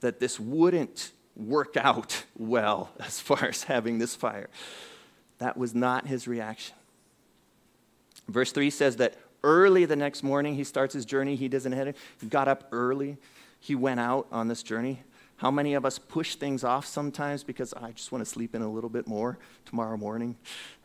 that 0.00 0.20
this 0.20 0.38
wouldn't 0.38 1.12
work 1.34 1.76
out 1.76 2.24
well 2.36 2.90
as 3.00 3.20
far 3.20 3.46
as 3.46 3.64
having 3.64 3.98
this 3.98 4.14
fire. 4.14 4.48
That 5.38 5.56
was 5.56 5.74
not 5.74 6.06
his 6.06 6.28
reaction. 6.28 6.76
Verse 8.28 8.52
3 8.52 8.70
says 8.70 8.96
that 8.96 9.16
early 9.42 9.84
the 9.84 9.96
next 9.96 10.22
morning 10.22 10.54
he 10.54 10.64
starts 10.64 10.92
his 10.92 11.04
journey. 11.04 11.36
He 11.36 11.48
doesn't 11.48 11.72
head, 11.72 11.94
he 12.20 12.26
got 12.26 12.48
up 12.48 12.68
early. 12.72 13.16
He 13.58 13.74
went 13.74 14.00
out 14.00 14.26
on 14.30 14.48
this 14.48 14.62
journey. 14.62 15.02
How 15.38 15.50
many 15.50 15.74
of 15.74 15.84
us 15.84 15.98
push 15.98 16.36
things 16.36 16.64
off 16.64 16.86
sometimes 16.86 17.44
because 17.44 17.74
I 17.74 17.92
just 17.92 18.10
want 18.10 18.24
to 18.24 18.30
sleep 18.30 18.54
in 18.54 18.62
a 18.62 18.70
little 18.70 18.88
bit 18.88 19.06
more 19.06 19.38
tomorrow 19.66 19.98
morning? 19.98 20.36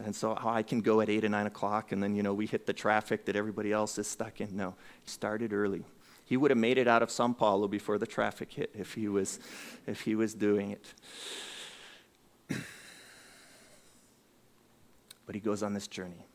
And 0.03 0.13
so 0.13 0.37
oh, 0.41 0.49
I 0.49 0.61
can 0.61 0.81
go 0.81 0.99
at 0.99 1.09
8 1.09 1.23
or 1.23 1.29
9 1.29 1.47
o'clock 1.47 1.93
and 1.93 2.03
then, 2.03 2.15
you 2.15 2.23
know, 2.23 2.33
we 2.33 2.47
hit 2.47 2.65
the 2.65 2.73
traffic 2.73 3.23
that 3.25 3.37
everybody 3.37 3.71
else 3.71 3.97
is 3.97 4.07
stuck 4.07 4.41
in. 4.41 4.57
No, 4.57 4.75
he 5.03 5.09
started 5.09 5.53
early. 5.53 5.85
He 6.25 6.35
would 6.35 6.51
have 6.51 6.57
made 6.57 6.77
it 6.77 6.87
out 6.87 7.01
of 7.01 7.09
Sao 7.11 7.31
Paulo 7.31 7.69
before 7.69 7.97
the 7.97 8.05
traffic 8.05 8.51
hit 8.51 8.71
if 8.77 8.93
he 8.93 9.07
was, 9.07 9.39
if 9.87 10.01
he 10.01 10.15
was 10.15 10.33
doing 10.33 10.71
it. 10.71 10.93
but 15.25 15.35
he 15.35 15.39
goes 15.39 15.63
on 15.63 15.73
this 15.73 15.87
journey. 15.87 16.25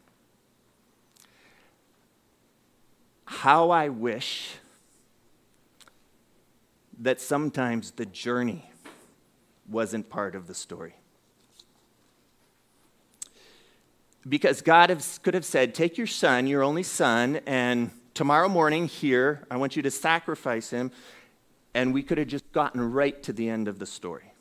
How 3.27 3.71
I 3.71 3.91
wish 3.91 4.55
that 6.99 7.21
sometimes 7.21 7.93
the 7.93 8.07
journey 8.07 8.71
wasn't 9.69 10.09
part 10.09 10.35
of 10.35 10.47
the 10.47 10.55
story. 10.55 10.95
Because 14.29 14.61
God 14.63 14.91
have, 14.91 15.05
could 15.23 15.35
have 15.35 15.45
said, 15.45 15.75
Take 15.75 15.99
your 15.99 16.07
son, 16.07 16.47
your 16.47 16.63
only 16.63 16.83
son, 16.83 17.41
and 17.47 17.91
tomorrow 18.15 18.49
morning 18.49 18.89
here, 18.89 19.47
I 19.51 19.57
want 19.57 19.77
you 19.77 19.83
to 19.83 19.91
sacrifice 19.91 20.71
him. 20.71 20.91
And 21.75 21.93
we 21.93 22.03
could 22.03 22.17
have 22.17 22.29
just 22.29 22.51
gotten 22.53 22.93
right 22.93 23.23
to 23.25 23.35
the 23.35 23.51
end 23.51 23.69
of 23.69 23.79
the 23.79 23.85
story. 23.85 24.33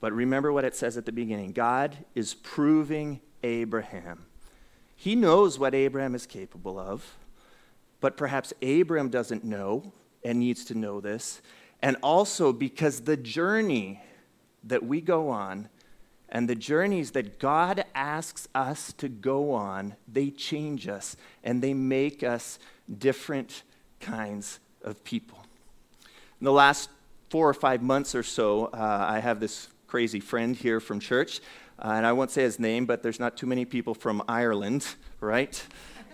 But 0.00 0.12
remember 0.12 0.52
what 0.52 0.64
it 0.64 0.74
says 0.74 0.98
at 0.98 1.06
the 1.06 1.12
beginning 1.12 1.52
God 1.52 1.96
is 2.14 2.34
proving 2.34 3.20
Abraham. 3.42 4.26
He 4.96 5.14
knows 5.14 5.58
what 5.58 5.74
Abraham 5.74 6.14
is 6.14 6.26
capable 6.26 6.78
of. 6.78 7.16
But 8.04 8.18
perhaps 8.18 8.52
Abram 8.60 9.08
doesn't 9.08 9.44
know 9.44 9.94
and 10.22 10.38
needs 10.38 10.66
to 10.66 10.74
know 10.74 11.00
this. 11.00 11.40
And 11.80 11.96
also 12.02 12.52
because 12.52 13.00
the 13.00 13.16
journey 13.16 14.02
that 14.62 14.84
we 14.84 15.00
go 15.00 15.30
on 15.30 15.70
and 16.28 16.46
the 16.46 16.54
journeys 16.54 17.12
that 17.12 17.38
God 17.38 17.86
asks 17.94 18.46
us 18.54 18.92
to 18.98 19.08
go 19.08 19.52
on, 19.52 19.96
they 20.06 20.28
change 20.28 20.86
us 20.86 21.16
and 21.42 21.62
they 21.62 21.72
make 21.72 22.22
us 22.22 22.58
different 22.98 23.62
kinds 24.00 24.60
of 24.82 25.02
people. 25.04 25.38
In 26.42 26.44
the 26.44 26.52
last 26.52 26.90
four 27.30 27.48
or 27.48 27.54
five 27.54 27.80
months 27.80 28.14
or 28.14 28.22
so, 28.22 28.66
uh, 28.66 29.06
I 29.08 29.20
have 29.20 29.40
this 29.40 29.68
crazy 29.86 30.20
friend 30.20 30.54
here 30.54 30.78
from 30.78 31.00
church, 31.00 31.40
uh, 31.78 31.92
and 31.92 32.04
I 32.04 32.12
won't 32.12 32.30
say 32.30 32.42
his 32.42 32.58
name, 32.58 32.84
but 32.84 33.02
there's 33.02 33.18
not 33.18 33.38
too 33.38 33.46
many 33.46 33.64
people 33.64 33.94
from 33.94 34.22
Ireland, 34.28 34.86
right? 35.20 35.64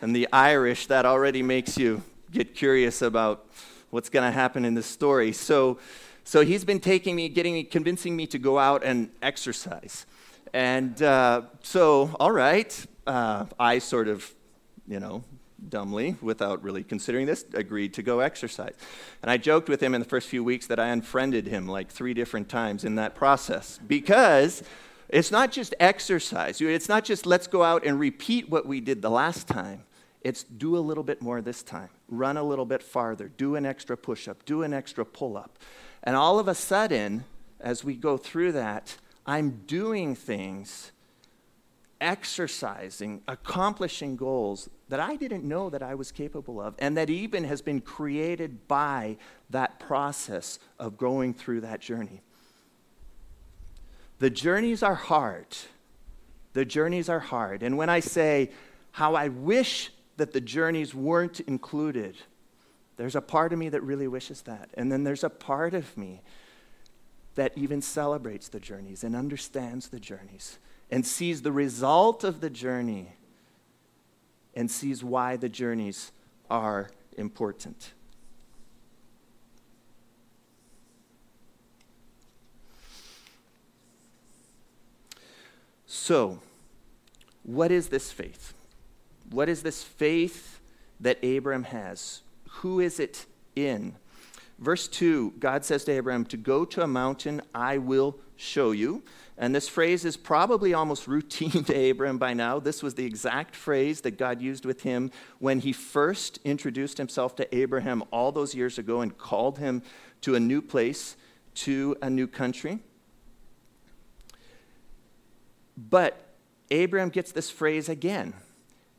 And 0.00 0.14
the 0.14 0.28
Irish, 0.32 0.86
that 0.86 1.04
already 1.04 1.42
makes 1.42 1.76
you 1.76 2.02
get 2.30 2.54
curious 2.54 3.02
about 3.02 3.46
what's 3.90 4.08
going 4.08 4.24
to 4.24 4.32
happen 4.32 4.64
in 4.64 4.74
this 4.74 4.86
story. 4.86 5.32
So, 5.32 5.78
so 6.24 6.42
he's 6.42 6.64
been 6.64 6.80
taking 6.80 7.16
me, 7.16 7.28
getting 7.28 7.54
me, 7.54 7.64
convincing 7.64 8.16
me 8.16 8.26
to 8.28 8.38
go 8.38 8.58
out 8.58 8.84
and 8.84 9.10
exercise. 9.20 10.06
And 10.52 11.00
uh, 11.02 11.42
so, 11.62 12.16
all 12.18 12.32
right, 12.32 12.86
uh, 13.06 13.46
I 13.58 13.78
sort 13.78 14.08
of, 14.08 14.32
you 14.88 15.00
know, 15.00 15.24
dumbly, 15.68 16.16
without 16.20 16.62
really 16.62 16.82
considering 16.82 17.26
this, 17.26 17.44
agreed 17.52 17.94
to 17.94 18.02
go 18.02 18.20
exercise. 18.20 18.74
And 19.22 19.30
I 19.30 19.36
joked 19.36 19.68
with 19.68 19.82
him 19.82 19.94
in 19.94 20.00
the 20.00 20.08
first 20.08 20.28
few 20.28 20.42
weeks 20.42 20.66
that 20.68 20.80
I 20.80 20.88
unfriended 20.88 21.46
him 21.46 21.68
like 21.68 21.90
three 21.90 22.14
different 22.14 22.48
times 22.48 22.84
in 22.84 22.94
that 22.94 23.14
process 23.14 23.78
because 23.86 24.62
it's 25.08 25.30
not 25.30 25.52
just 25.52 25.74
exercise. 25.78 26.60
It's 26.60 26.88
not 26.88 27.04
just 27.04 27.26
let's 27.26 27.46
go 27.46 27.62
out 27.62 27.84
and 27.84 27.98
repeat 28.00 28.48
what 28.48 28.66
we 28.66 28.80
did 28.80 29.02
the 29.02 29.10
last 29.10 29.46
time. 29.46 29.82
It's 30.22 30.44
do 30.44 30.76
a 30.76 30.80
little 30.80 31.04
bit 31.04 31.22
more 31.22 31.40
this 31.40 31.62
time, 31.62 31.88
run 32.08 32.36
a 32.36 32.42
little 32.42 32.66
bit 32.66 32.82
farther, 32.82 33.28
do 33.28 33.56
an 33.56 33.64
extra 33.64 33.96
push 33.96 34.28
up, 34.28 34.44
do 34.44 34.62
an 34.62 34.74
extra 34.74 35.04
pull 35.04 35.36
up. 35.36 35.58
And 36.02 36.16
all 36.16 36.38
of 36.38 36.48
a 36.48 36.54
sudden, 36.54 37.24
as 37.58 37.84
we 37.84 37.94
go 37.94 38.16
through 38.16 38.52
that, 38.52 38.96
I'm 39.26 39.62
doing 39.66 40.14
things, 40.14 40.92
exercising, 42.00 43.22
accomplishing 43.28 44.16
goals 44.16 44.68
that 44.88 45.00
I 45.00 45.16
didn't 45.16 45.44
know 45.44 45.70
that 45.70 45.82
I 45.82 45.94
was 45.94 46.12
capable 46.12 46.60
of, 46.60 46.74
and 46.78 46.96
that 46.96 47.08
even 47.08 47.44
has 47.44 47.62
been 47.62 47.80
created 47.80 48.66
by 48.68 49.16
that 49.50 49.78
process 49.78 50.58
of 50.78 50.98
going 50.98 51.32
through 51.32 51.62
that 51.62 51.80
journey. 51.80 52.22
The 54.18 54.30
journeys 54.30 54.82
are 54.82 54.94
hard. 54.94 55.56
The 56.52 56.64
journeys 56.64 57.08
are 57.08 57.20
hard. 57.20 57.62
And 57.62 57.78
when 57.78 57.88
I 57.88 58.00
say 58.00 58.50
how 58.92 59.14
I 59.14 59.28
wish 59.28 59.92
that 60.20 60.34
the 60.34 60.40
journeys 60.40 60.94
weren't 60.94 61.40
included. 61.40 62.14
There's 62.98 63.16
a 63.16 63.22
part 63.22 63.54
of 63.54 63.58
me 63.58 63.70
that 63.70 63.80
really 63.80 64.06
wishes 64.06 64.42
that. 64.42 64.68
And 64.74 64.92
then 64.92 65.02
there's 65.02 65.24
a 65.24 65.30
part 65.30 65.72
of 65.72 65.96
me 65.96 66.20
that 67.36 67.56
even 67.56 67.80
celebrates 67.80 68.48
the 68.48 68.60
journeys 68.60 69.02
and 69.02 69.16
understands 69.16 69.88
the 69.88 69.98
journeys 69.98 70.58
and 70.90 71.06
sees 71.06 71.40
the 71.40 71.52
result 71.52 72.22
of 72.22 72.42
the 72.42 72.50
journey 72.50 73.14
and 74.54 74.70
sees 74.70 75.02
why 75.02 75.38
the 75.38 75.48
journeys 75.48 76.12
are 76.50 76.90
important. 77.16 77.94
So, 85.86 86.40
what 87.42 87.70
is 87.72 87.88
this 87.88 88.12
faith? 88.12 88.52
What 89.30 89.48
is 89.48 89.62
this 89.62 89.82
faith 89.82 90.60
that 91.00 91.22
Abram 91.24 91.64
has? 91.64 92.22
Who 92.48 92.80
is 92.80 92.98
it 92.98 93.26
in? 93.54 93.96
Verse 94.58 94.88
2, 94.88 95.34
God 95.38 95.64
says 95.64 95.84
to 95.84 95.96
Abram, 95.96 96.24
To 96.26 96.36
go 96.36 96.64
to 96.66 96.82
a 96.82 96.86
mountain 96.86 97.40
I 97.54 97.78
will 97.78 98.18
show 98.36 98.72
you. 98.72 99.02
And 99.38 99.54
this 99.54 99.68
phrase 99.68 100.04
is 100.04 100.18
probably 100.18 100.74
almost 100.74 101.06
routine 101.06 101.64
to 101.64 101.90
Abram 101.90 102.18
by 102.18 102.34
now. 102.34 102.58
This 102.58 102.82
was 102.82 102.94
the 102.94 103.06
exact 103.06 103.56
phrase 103.56 104.02
that 104.02 104.18
God 104.18 104.42
used 104.42 104.66
with 104.66 104.82
him 104.82 105.10
when 105.38 105.60
he 105.60 105.72
first 105.72 106.38
introduced 106.44 106.98
himself 106.98 107.36
to 107.36 107.56
Abraham 107.56 108.04
all 108.10 108.32
those 108.32 108.54
years 108.54 108.78
ago 108.78 109.00
and 109.00 109.16
called 109.16 109.58
him 109.58 109.82
to 110.20 110.34
a 110.34 110.40
new 110.40 110.60
place, 110.60 111.16
to 111.54 111.96
a 112.02 112.10
new 112.10 112.26
country. 112.26 112.80
But 115.76 116.34
Abraham 116.70 117.08
gets 117.08 117.32
this 117.32 117.50
phrase 117.50 117.88
again 117.88 118.34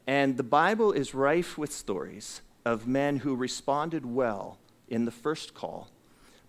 and 0.07 0.37
the 0.37 0.43
Bible 0.43 0.91
is 0.91 1.13
rife 1.13 1.57
with 1.57 1.71
stories 1.71 2.41
of 2.65 2.87
men 2.87 3.17
who 3.17 3.35
responded 3.35 4.05
well 4.05 4.59
in 4.87 5.05
the 5.05 5.11
first 5.11 5.53
call, 5.53 5.89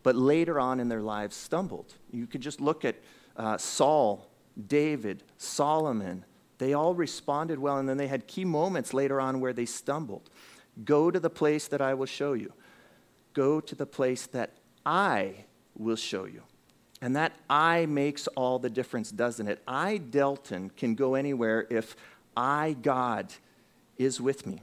but 0.02 0.16
later 0.16 0.58
on 0.58 0.80
in 0.80 0.88
their 0.88 1.02
lives 1.02 1.36
stumbled. 1.36 1.94
You 2.10 2.26
could 2.26 2.40
just 2.40 2.60
look 2.60 2.84
at 2.84 2.96
uh, 3.36 3.56
Saul, 3.58 4.28
David, 4.66 5.22
Solomon. 5.38 6.24
They 6.58 6.74
all 6.74 6.94
responded 6.94 7.58
well, 7.58 7.78
and 7.78 7.88
then 7.88 7.96
they 7.96 8.08
had 8.08 8.26
key 8.26 8.44
moments 8.44 8.92
later 8.92 9.20
on 9.20 9.40
where 9.40 9.52
they 9.52 9.66
stumbled. 9.66 10.28
Go 10.84 11.10
to 11.10 11.20
the 11.20 11.30
place 11.30 11.68
that 11.68 11.80
I 11.80 11.94
will 11.94 12.06
show 12.06 12.32
you. 12.32 12.52
Go 13.34 13.60
to 13.60 13.74
the 13.74 13.86
place 13.86 14.26
that 14.26 14.50
I 14.84 15.44
will 15.76 15.96
show 15.96 16.24
you. 16.24 16.42
And 17.00 17.16
that 17.16 17.32
I 17.50 17.86
makes 17.86 18.28
all 18.28 18.60
the 18.60 18.70
difference, 18.70 19.10
doesn't 19.10 19.48
it? 19.48 19.60
I, 19.66 19.96
Delton, 19.96 20.70
can 20.70 20.94
go 20.94 21.14
anywhere 21.16 21.66
if 21.68 21.96
I, 22.36 22.76
God, 22.80 23.32
is 23.98 24.20
with 24.20 24.46
me. 24.46 24.62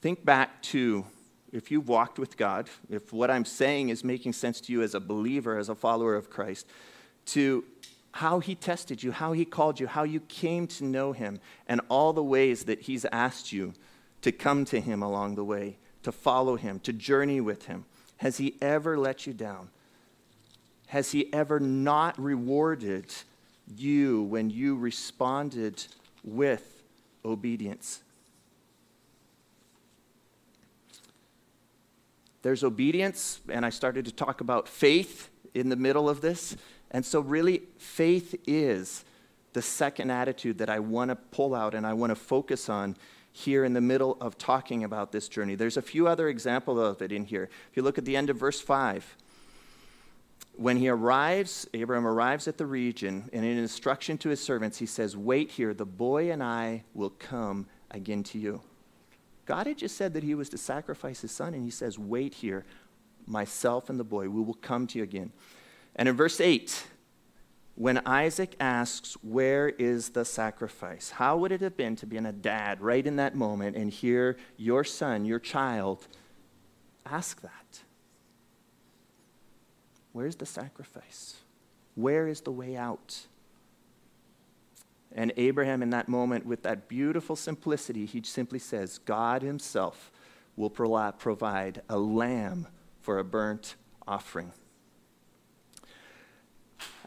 Think 0.00 0.24
back 0.24 0.62
to 0.62 1.04
if 1.52 1.70
you've 1.70 1.88
walked 1.88 2.18
with 2.18 2.36
God, 2.36 2.68
if 2.90 3.12
what 3.12 3.30
I'm 3.30 3.44
saying 3.44 3.88
is 3.88 4.04
making 4.04 4.34
sense 4.34 4.60
to 4.62 4.72
you 4.72 4.82
as 4.82 4.94
a 4.94 5.00
believer, 5.00 5.58
as 5.58 5.68
a 5.68 5.74
follower 5.74 6.14
of 6.14 6.30
Christ, 6.30 6.66
to 7.26 7.64
how 8.12 8.40
he 8.40 8.54
tested 8.54 9.02
you, 9.02 9.12
how 9.12 9.32
he 9.32 9.44
called 9.44 9.80
you, 9.80 9.86
how 9.86 10.02
you 10.02 10.20
came 10.20 10.66
to 10.66 10.84
know 10.84 11.12
him, 11.12 11.40
and 11.66 11.80
all 11.88 12.12
the 12.12 12.22
ways 12.22 12.64
that 12.64 12.82
he's 12.82 13.04
asked 13.06 13.52
you 13.52 13.72
to 14.22 14.32
come 14.32 14.64
to 14.66 14.80
him 14.80 15.02
along 15.02 15.36
the 15.36 15.44
way, 15.44 15.78
to 16.02 16.12
follow 16.12 16.56
him, 16.56 16.80
to 16.80 16.92
journey 16.92 17.40
with 17.40 17.66
him. 17.66 17.84
Has 18.18 18.38
he 18.38 18.56
ever 18.60 18.98
let 18.98 19.26
you 19.26 19.32
down? 19.32 19.70
Has 20.88 21.12
he 21.12 21.32
ever 21.32 21.60
not 21.60 22.18
rewarded 22.18 23.06
you 23.76 24.22
when 24.22 24.50
you 24.50 24.76
responded 24.76 25.86
with 26.24 26.82
obedience. 27.24 28.02
There's 32.42 32.62
obedience, 32.62 33.40
and 33.48 33.66
I 33.66 33.70
started 33.70 34.04
to 34.04 34.12
talk 34.12 34.40
about 34.40 34.68
faith 34.68 35.28
in 35.54 35.68
the 35.68 35.76
middle 35.76 36.08
of 36.08 36.20
this. 36.20 36.56
And 36.90 37.04
so, 37.04 37.20
really, 37.20 37.62
faith 37.78 38.34
is 38.46 39.04
the 39.52 39.62
second 39.62 40.10
attitude 40.10 40.58
that 40.58 40.70
I 40.70 40.78
want 40.78 41.10
to 41.10 41.16
pull 41.16 41.54
out 41.54 41.74
and 41.74 41.86
I 41.86 41.94
want 41.94 42.10
to 42.10 42.14
focus 42.16 42.68
on 42.68 42.96
here 43.32 43.64
in 43.64 43.72
the 43.72 43.80
middle 43.80 44.16
of 44.20 44.38
talking 44.38 44.84
about 44.84 45.12
this 45.12 45.28
journey. 45.28 45.54
There's 45.54 45.76
a 45.76 45.82
few 45.82 46.06
other 46.08 46.28
examples 46.28 46.78
of 46.78 47.02
it 47.02 47.12
in 47.12 47.24
here. 47.24 47.48
If 47.70 47.76
you 47.76 47.82
look 47.82 47.98
at 47.98 48.04
the 48.04 48.16
end 48.16 48.30
of 48.30 48.36
verse 48.36 48.60
5, 48.60 49.16
when 50.58 50.76
he 50.76 50.88
arrives, 50.88 51.68
Abraham 51.72 52.04
arrives 52.04 52.48
at 52.48 52.58
the 52.58 52.66
region, 52.66 53.30
and 53.32 53.44
in 53.44 53.56
instruction 53.58 54.18
to 54.18 54.28
his 54.28 54.40
servants, 54.40 54.76
he 54.78 54.86
says, 54.86 55.16
Wait 55.16 55.52
here, 55.52 55.72
the 55.72 55.86
boy 55.86 56.32
and 56.32 56.42
I 56.42 56.82
will 56.94 57.10
come 57.10 57.68
again 57.92 58.24
to 58.24 58.38
you. 58.40 58.60
God 59.46 59.68
had 59.68 59.78
just 59.78 59.96
said 59.96 60.14
that 60.14 60.24
he 60.24 60.34
was 60.34 60.48
to 60.48 60.58
sacrifice 60.58 61.20
his 61.20 61.30
son, 61.30 61.54
and 61.54 61.62
he 61.62 61.70
says, 61.70 61.96
Wait 61.96 62.34
here, 62.34 62.64
myself 63.24 63.88
and 63.88 64.00
the 64.00 64.04
boy, 64.04 64.28
we 64.28 64.42
will 64.42 64.54
come 64.54 64.88
to 64.88 64.98
you 64.98 65.04
again. 65.04 65.30
And 65.94 66.08
in 66.08 66.16
verse 66.16 66.40
8, 66.40 66.86
when 67.76 68.04
Isaac 68.04 68.56
asks, 68.58 69.14
Where 69.22 69.68
is 69.68 70.08
the 70.08 70.24
sacrifice? 70.24 71.10
How 71.10 71.36
would 71.36 71.52
it 71.52 71.60
have 71.60 71.76
been 71.76 71.94
to 71.94 72.06
be 72.06 72.16
in 72.16 72.26
a 72.26 72.32
dad 72.32 72.80
right 72.80 73.06
in 73.06 73.14
that 73.14 73.36
moment 73.36 73.76
and 73.76 73.92
hear 73.92 74.36
your 74.56 74.82
son, 74.82 75.24
your 75.24 75.38
child, 75.38 76.08
ask 77.06 77.42
that? 77.42 77.82
Where's 80.18 80.34
the 80.34 80.46
sacrifice? 80.46 81.36
Where 81.94 82.26
is 82.26 82.40
the 82.40 82.50
way 82.50 82.76
out? 82.76 83.28
And 85.12 85.32
Abraham, 85.36 85.80
in 85.80 85.90
that 85.90 86.08
moment, 86.08 86.44
with 86.44 86.64
that 86.64 86.88
beautiful 86.88 87.36
simplicity, 87.36 88.04
he 88.04 88.20
simply 88.24 88.58
says, 88.58 88.98
God 88.98 89.42
Himself 89.42 90.10
will 90.56 90.70
provide 90.70 91.82
a 91.88 91.96
lamb 91.96 92.66
for 93.00 93.20
a 93.20 93.24
burnt 93.24 93.76
offering. 94.08 94.50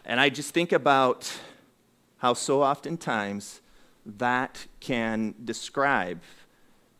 And 0.05 0.17
I 0.21 0.29
just 0.29 0.53
think 0.53 0.71
about 0.71 1.37
how 2.19 2.33
so 2.33 2.63
oftentimes 2.63 3.59
that 4.05 4.67
can 4.79 5.35
describe 5.43 6.21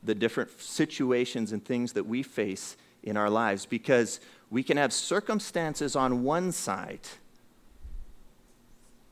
the 0.04 0.14
different 0.14 0.60
situations 0.60 1.54
and 1.54 1.64
things 1.64 1.94
that 1.94 2.06
we 2.06 2.22
face 2.22 2.76
in 3.02 3.16
our 3.16 3.30
lives 3.30 3.66
because 3.66 4.20
we 4.52 4.62
can 4.62 4.78
have 4.78 4.94
circumstances 4.94 5.96
on 5.96 6.24
one 6.24 6.52
side. 6.52 7.08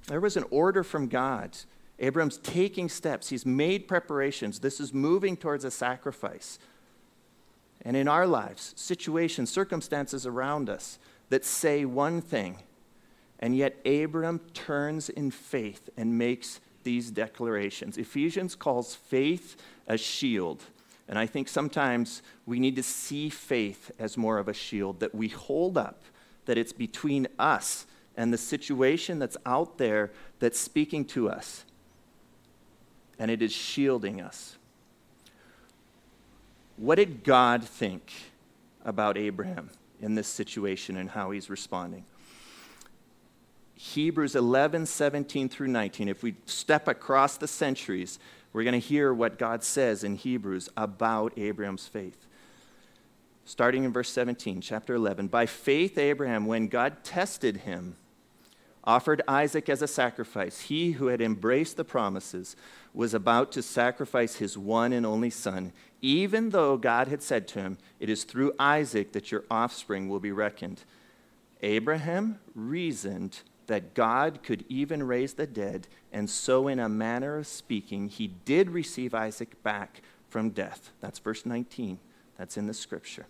There 0.06 0.22
was 0.22 0.38
an 0.38 0.46
order 0.52 0.84
from 0.84 1.08
God 1.08 1.58
Abram's 2.00 2.38
taking 2.38 2.88
steps, 2.90 3.30
he's 3.30 3.46
made 3.46 3.88
preparations. 3.88 4.60
This 4.60 4.80
is 4.80 4.94
moving 4.94 5.36
towards 5.36 5.66
a 5.66 5.72
sacrifice. 5.72 6.58
And 7.82 7.96
in 7.96 8.08
our 8.08 8.26
lives, 8.26 8.74
situations, 8.76 9.50
circumstances 9.50 10.26
around 10.26 10.70
us 10.70 10.98
that 11.30 11.46
say 11.46 11.86
one 11.86 12.22
thing, 12.22 12.64
and 13.40 13.56
yet 13.56 13.78
Abram 13.86 14.40
turns 14.54 15.10
in 15.10 15.32
faith 15.32 15.90
and 15.96 16.18
makes 16.18 16.60
these 16.84 17.12
declarations. 17.12 17.98
Ephesians 17.98 18.56
calls 18.56 18.96
faith 18.96 19.58
a 19.88 19.98
shield. 19.98 20.64
And 21.10 21.20
I 21.20 21.26
think 21.26 21.50
sometimes 21.50 22.22
we 22.46 22.60
need 22.60 22.76
to 22.78 22.84
see 22.84 23.30
faith 23.30 23.92
as 24.00 24.16
more 24.16 24.38
of 24.38 24.48
a 24.48 24.54
shield 24.54 25.02
that 25.02 25.14
we 25.14 25.28
hold 25.28 25.78
up, 25.78 26.04
that 26.46 26.58
it's 26.58 26.72
between 26.72 27.28
us 27.38 27.86
and 28.16 28.32
the 28.32 28.38
situation 28.38 29.20
that's 29.20 29.36
out 29.46 29.78
there 29.78 30.12
that's 30.40 30.60
speaking 30.60 31.04
to 31.06 31.30
us 31.30 31.66
and 33.20 33.30
it 33.30 33.42
is 33.42 33.52
shielding 33.52 34.22
us. 34.22 34.58
What 36.78 36.96
did 36.96 37.26
God 37.26 37.66
think 37.66 38.12
about 38.86 39.18
Abraham 39.18 39.70
in 40.02 40.16
this 40.16 40.28
situation 40.28 40.96
and 40.96 41.10
how 41.10 41.32
he's 41.32 41.50
responding? 41.50 42.06
Hebrews 43.76 44.36
11, 44.36 44.86
17 44.86 45.50
through 45.50 45.68
19. 45.68 46.08
If 46.08 46.24
we 46.24 46.36
step 46.46 46.88
across 46.88 47.38
the 47.38 47.48
centuries, 47.48 48.20
we're 48.52 48.64
going 48.64 48.74
to 48.74 48.80
hear 48.80 49.14
what 49.14 49.38
God 49.38 49.64
says 49.64 50.04
in 50.04 50.16
Hebrews 50.16 50.70
about 50.76 51.38
Abraham's 51.38 51.88
faith. 51.88 52.26
Starting 53.46 53.84
in 53.84 53.94
verse 53.94 54.10
17, 54.10 54.62
chapter 54.62 54.96
11. 54.96 55.28
By 55.28 55.46
faith, 55.46 55.98
Abraham, 55.98 56.46
when 56.46 56.68
God 56.68 57.04
tested 57.04 57.58
him, 57.58 57.96
offered 58.84 59.22
Isaac 59.28 59.70
as 59.70 59.82
a 59.82 59.88
sacrifice. 59.88 60.62
He 60.62 60.94
who 60.94 61.08
had 61.08 61.22
embraced 61.22 61.78
the 61.78 61.84
promises 61.84 62.56
was 62.94 63.14
about 63.14 63.52
to 63.52 63.62
sacrifice 63.62 64.38
his 64.38 64.58
one 64.58 64.94
and 64.94 65.06
only 65.06 65.30
son, 65.30 65.74
even 66.02 66.50
though 66.50 66.78
God 66.78 67.08
had 67.08 67.22
said 67.22 67.48
to 67.50 67.60
him, 67.60 67.78
It 68.00 68.10
is 68.10 68.24
through 68.24 68.54
Isaac 68.58 69.12
that 69.12 69.32
your 69.32 69.44
offspring 69.52 70.10
will 70.10 70.20
be 70.20 70.32
reckoned. 70.32 70.84
Abraham 71.62 72.40
reasoned 72.56 73.42
that 73.70 73.94
God 73.94 74.42
could 74.44 74.66
even 74.68 75.04
raise 75.04 75.36
the 75.36 75.48
dead, 75.48 75.88
and 76.12 76.28
so, 76.30 76.68
in 76.68 76.80
a 76.80 76.90
manner 76.90 77.38
of 77.38 77.48
speaking, 77.48 78.10
he 78.10 78.28
did 78.28 78.72
receive 78.72 79.14
Isaac 79.14 79.62
back 79.64 80.02
from 80.28 80.50
death. 80.50 80.92
That's 81.02 81.20
verse 81.20 81.46
19. 81.46 82.00
That's 82.36 82.58
in 82.58 82.66
the 82.66 82.74
scripture. 82.74 83.28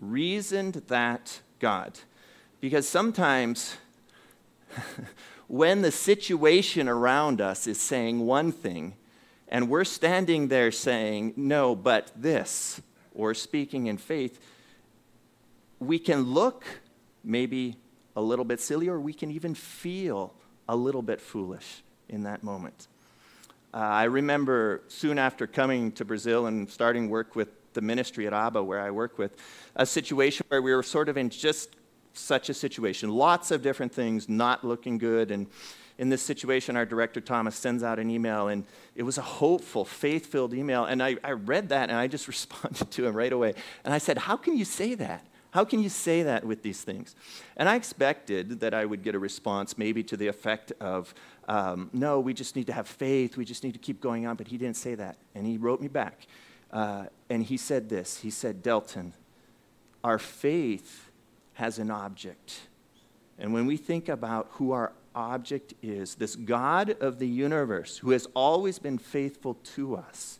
Reasoned 0.00 0.82
that 0.86 1.40
God. 1.58 1.98
Because 2.60 2.88
sometimes 2.88 3.76
when 5.48 5.82
the 5.82 5.90
situation 5.90 6.88
around 6.88 7.40
us 7.40 7.66
is 7.66 7.80
saying 7.80 8.20
one 8.20 8.52
thing, 8.52 8.94
and 9.48 9.68
we're 9.68 9.84
standing 9.84 10.46
there 10.46 10.70
saying, 10.70 11.34
no, 11.36 11.74
but 11.74 12.12
this, 12.14 12.80
or 13.12 13.34
speaking 13.34 13.88
in 13.88 13.98
faith, 13.98 14.38
we 15.80 15.98
can 15.98 16.22
look 16.22 16.64
maybe 17.24 17.76
a 18.20 18.22
little 18.22 18.44
bit 18.44 18.60
silly, 18.60 18.88
or 18.88 19.00
we 19.00 19.12
can 19.12 19.30
even 19.30 19.54
feel 19.54 20.32
a 20.68 20.76
little 20.76 21.02
bit 21.02 21.20
foolish 21.20 21.82
in 22.08 22.22
that 22.24 22.42
moment. 22.44 22.86
Uh, 23.72 23.78
I 23.78 24.04
remember 24.04 24.82
soon 24.88 25.18
after 25.18 25.46
coming 25.46 25.92
to 25.92 26.04
Brazil 26.04 26.46
and 26.46 26.68
starting 26.68 27.08
work 27.08 27.34
with 27.34 27.48
the 27.72 27.80
ministry 27.80 28.26
at 28.26 28.32
ABA, 28.32 28.62
where 28.62 28.80
I 28.80 28.90
work 28.90 29.16
with, 29.16 29.36
a 29.76 29.86
situation 29.86 30.44
where 30.48 30.60
we 30.60 30.74
were 30.74 30.82
sort 30.82 31.08
of 31.08 31.16
in 31.16 31.30
just 31.30 31.76
such 32.12 32.48
a 32.48 32.54
situation. 32.54 33.10
Lots 33.10 33.50
of 33.50 33.62
different 33.62 33.92
things 33.92 34.28
not 34.28 34.64
looking 34.64 34.98
good. 34.98 35.30
And 35.30 35.46
in 35.98 36.08
this 36.08 36.22
situation, 36.22 36.76
our 36.76 36.86
director, 36.86 37.20
Thomas, 37.20 37.54
sends 37.54 37.82
out 37.82 37.98
an 37.98 38.10
email, 38.10 38.48
and 38.48 38.64
it 38.96 39.04
was 39.04 39.18
a 39.18 39.22
hopeful, 39.22 39.84
faith 39.84 40.26
filled 40.26 40.52
email. 40.52 40.84
And 40.84 41.02
I, 41.02 41.16
I 41.22 41.32
read 41.32 41.68
that, 41.68 41.90
and 41.90 41.98
I 41.98 42.06
just 42.06 42.26
responded 42.28 42.90
to 42.90 43.06
him 43.06 43.14
right 43.14 43.32
away. 43.32 43.54
And 43.84 43.94
I 43.94 43.98
said, 43.98 44.18
How 44.18 44.36
can 44.36 44.56
you 44.56 44.64
say 44.64 44.94
that? 44.94 45.24
How 45.52 45.64
can 45.64 45.82
you 45.82 45.88
say 45.88 46.22
that 46.22 46.44
with 46.44 46.62
these 46.62 46.82
things? 46.82 47.16
And 47.56 47.68
I 47.68 47.74
expected 47.74 48.60
that 48.60 48.72
I 48.72 48.84
would 48.84 49.02
get 49.02 49.14
a 49.14 49.18
response, 49.18 49.76
maybe 49.76 50.02
to 50.04 50.16
the 50.16 50.28
effect 50.28 50.72
of, 50.80 51.12
um, 51.48 51.90
No, 51.92 52.20
we 52.20 52.34
just 52.34 52.54
need 52.54 52.68
to 52.68 52.72
have 52.72 52.86
faith. 52.86 53.36
We 53.36 53.44
just 53.44 53.64
need 53.64 53.72
to 53.72 53.78
keep 53.78 54.00
going 54.00 54.26
on. 54.26 54.36
But 54.36 54.48
he 54.48 54.58
didn't 54.58 54.76
say 54.76 54.94
that. 54.94 55.16
And 55.34 55.46
he 55.46 55.56
wrote 55.58 55.80
me 55.80 55.88
back. 55.88 56.26
Uh, 56.72 57.06
and 57.28 57.42
he 57.42 57.56
said 57.56 57.88
this 57.88 58.18
He 58.18 58.30
said, 58.30 58.62
Delton, 58.62 59.12
our 60.04 60.18
faith 60.18 61.10
has 61.54 61.78
an 61.78 61.90
object. 61.90 62.60
And 63.38 63.52
when 63.52 63.66
we 63.66 63.76
think 63.76 64.08
about 64.08 64.48
who 64.52 64.72
our 64.72 64.92
object 65.14 65.74
is, 65.82 66.14
this 66.14 66.36
God 66.36 66.90
of 67.00 67.18
the 67.18 67.26
universe 67.26 67.98
who 67.98 68.10
has 68.10 68.26
always 68.34 68.78
been 68.78 68.98
faithful 68.98 69.54
to 69.74 69.96
us, 69.96 70.38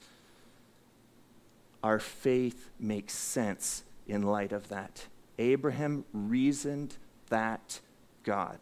our 1.82 1.98
faith 1.98 2.70
makes 2.78 3.14
sense 3.14 3.82
in 4.10 4.22
light 4.22 4.52
of 4.52 4.68
that. 4.68 5.06
Abraham 5.38 6.04
reasoned 6.12 6.96
that 7.28 7.80
God. 8.24 8.58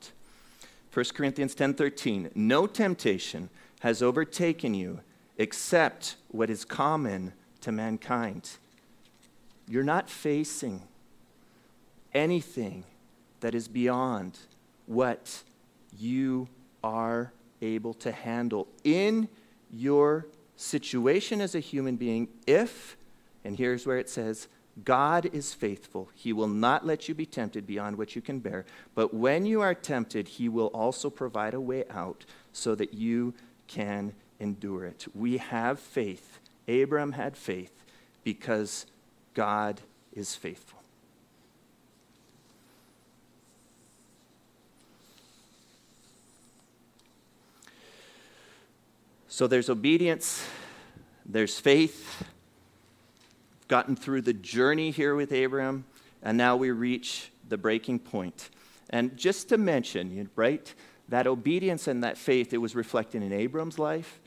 1 0.93 1.15
Corinthians 1.15 1.55
10:13 1.55 2.31
No 2.35 2.67
temptation 2.67 3.51
has 3.81 4.03
overtaken 4.03 4.75
you 4.75 5.01
except 5.37 6.17
what 6.29 6.51
is 6.51 6.65
common 6.65 7.33
to 7.61 7.73
mankind. 7.73 8.51
You're 9.69 9.85
not 9.85 10.11
facing 10.11 10.83
anything 12.13 12.85
that 13.41 13.55
is 13.55 13.69
beyond 13.69 14.39
what 14.87 15.43
you 15.97 16.49
are 16.83 17.33
able 17.61 17.95
to 17.95 18.13
handle 18.13 18.67
in 18.85 19.29
your 19.71 20.27
situation 20.57 21.41
as 21.41 21.55
a 21.55 21.61
human 21.61 21.97
being 21.97 22.29
if, 22.47 22.97
and 23.45 23.57
here's 23.57 23.87
where 23.87 23.99
it 23.99 24.09
says, 24.09 24.49
God 24.85 25.27
is 25.33 25.55
faithful. 25.55 26.11
He 26.15 26.33
will 26.33 26.49
not 26.49 26.87
let 26.87 27.09
you 27.09 27.15
be 27.15 27.27
tempted 27.27 27.67
beyond 27.67 27.97
what 27.97 28.15
you 28.15 28.23
can 28.23 28.39
bear. 28.39 28.65
But 28.95 29.13
when 29.15 29.47
you 29.47 29.61
are 29.61 29.75
tempted, 29.75 30.29
He 30.29 30.49
will 30.49 30.69
also 30.69 31.11
provide 31.11 31.55
a 31.55 31.61
way 31.61 31.85
out 31.91 32.25
so 32.53 32.75
that 32.75 32.95
you 32.95 33.35
can 33.67 34.13
endure 34.41 34.85
it. 34.85 35.07
We 35.15 35.39
have 35.39 35.81
faith. 35.81 36.39
Abram 36.69 37.13
had 37.13 37.37
faith 37.37 37.85
because 38.25 38.87
God 39.35 39.81
is 40.13 40.35
faithful. 40.35 40.79
So 49.29 49.47
there's 49.47 49.71
obedience, 49.71 50.45
there's 51.25 51.61
faith, 51.61 52.25
gotten 53.69 53.95
through 53.95 54.23
the 54.23 54.33
journey 54.33 54.91
here 54.91 55.15
with 55.15 55.33
Abraham, 55.33 55.85
and 56.23 56.37
now 56.37 56.57
we 56.57 56.71
reach 56.71 57.31
the 57.49 57.59
breaking 57.59 58.01
point. 58.01 58.51
And 58.91 59.17
just 59.17 59.49
to 59.51 59.59
mention, 59.59 60.31
right, 60.35 60.75
that 61.09 61.27
obedience 61.27 61.87
and 61.87 62.03
that 62.03 62.19
faith, 62.19 62.53
it 62.53 62.59
was 62.59 62.75
reflected 62.75 63.23
in 63.23 63.33
Abram's 63.33 63.79
life, 63.79 64.21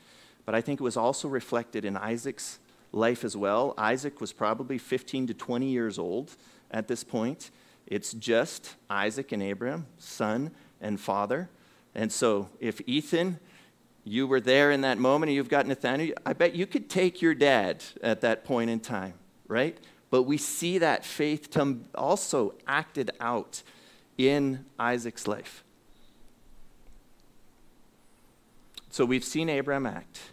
but 0.44 0.54
I 0.54 0.60
think 0.60 0.80
it 0.80 0.84
was 0.84 0.96
also 0.96 1.28
reflected 1.28 1.84
in 1.84 1.96
Isaac's 1.96 2.58
life 2.92 3.24
as 3.24 3.36
well. 3.36 3.74
Isaac 3.78 4.20
was 4.20 4.32
probably 4.32 4.78
15 4.78 5.28
to 5.28 5.34
20 5.34 5.66
years 5.66 5.98
old 5.98 6.36
at 6.70 6.88
this 6.88 7.04
point. 7.04 7.50
It's 7.86 8.12
just 8.12 8.74
Isaac 8.88 9.32
and 9.32 9.42
Abraham, 9.42 9.86
son 9.98 10.50
and 10.80 11.00
father. 11.00 11.48
And 11.94 12.12
so 12.12 12.48
if 12.60 12.80
Ethan 12.86 13.38
you 14.04 14.26
were 14.26 14.40
there 14.40 14.70
in 14.70 14.80
that 14.80 14.98
moment 14.98 15.30
and 15.30 15.36
you've 15.36 15.48
got 15.48 15.66
Nathaniel, 15.66 16.16
I 16.26 16.32
bet 16.32 16.54
you 16.54 16.66
could 16.66 16.90
take 16.90 17.22
your 17.22 17.34
dad 17.34 17.84
at 18.02 18.20
that 18.22 18.44
point 18.44 18.70
in 18.70 18.80
time, 18.80 19.14
right? 19.52 19.78
But 20.10 20.24
we 20.24 20.36
see 20.38 20.78
that 20.78 21.04
faith 21.04 21.56
also 21.94 22.54
acted 22.66 23.10
out 23.20 23.62
in 24.18 24.64
Isaac's 24.78 25.28
life. 25.28 25.62
So 28.90 29.04
we've 29.04 29.24
seen 29.24 29.48
Abraham 29.48 29.86
act. 29.86 30.31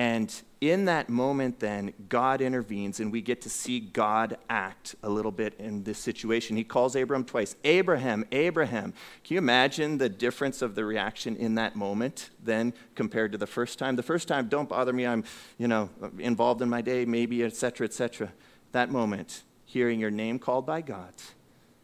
And 0.00 0.32
in 0.62 0.86
that 0.86 1.10
moment, 1.10 1.60
then, 1.60 1.92
God 2.08 2.40
intervenes, 2.40 3.00
and 3.00 3.12
we 3.12 3.20
get 3.20 3.42
to 3.42 3.50
see 3.50 3.80
God 3.80 4.38
act 4.48 4.94
a 5.02 5.10
little 5.10 5.30
bit 5.30 5.52
in 5.58 5.84
this 5.84 5.98
situation. 5.98 6.56
He 6.56 6.64
calls 6.64 6.96
Abraham 6.96 7.22
twice 7.22 7.54
Abraham, 7.64 8.24
Abraham. 8.32 8.94
Can 9.22 9.34
you 9.34 9.36
imagine 9.36 9.98
the 9.98 10.08
difference 10.08 10.62
of 10.62 10.74
the 10.74 10.86
reaction 10.86 11.36
in 11.36 11.56
that 11.56 11.76
moment 11.76 12.30
then 12.42 12.72
compared 12.94 13.32
to 13.32 13.36
the 13.36 13.46
first 13.46 13.78
time? 13.78 13.94
The 13.96 14.02
first 14.02 14.26
time, 14.26 14.48
don't 14.48 14.70
bother 14.70 14.94
me, 14.94 15.06
I'm, 15.06 15.22
you 15.58 15.68
know, 15.68 15.90
involved 16.18 16.62
in 16.62 16.70
my 16.70 16.80
day, 16.80 17.04
maybe, 17.04 17.44
etc., 17.44 17.86
etc. 17.86 18.32
That 18.72 18.90
moment, 18.90 19.42
hearing 19.66 20.00
your 20.00 20.10
name 20.10 20.38
called 20.38 20.64
by 20.64 20.80
God, 20.80 21.12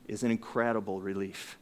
is 0.08 0.22
an 0.22 0.30
incredible 0.30 1.02
relief. 1.02 1.58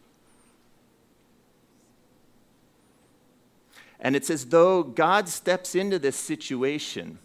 And 4.04 4.14
it's 4.14 4.28
as 4.28 4.44
though 4.46 4.82
God 4.82 5.30
steps 5.30 5.74
into 5.74 5.98
this 5.98 6.14
situation, 6.14 7.18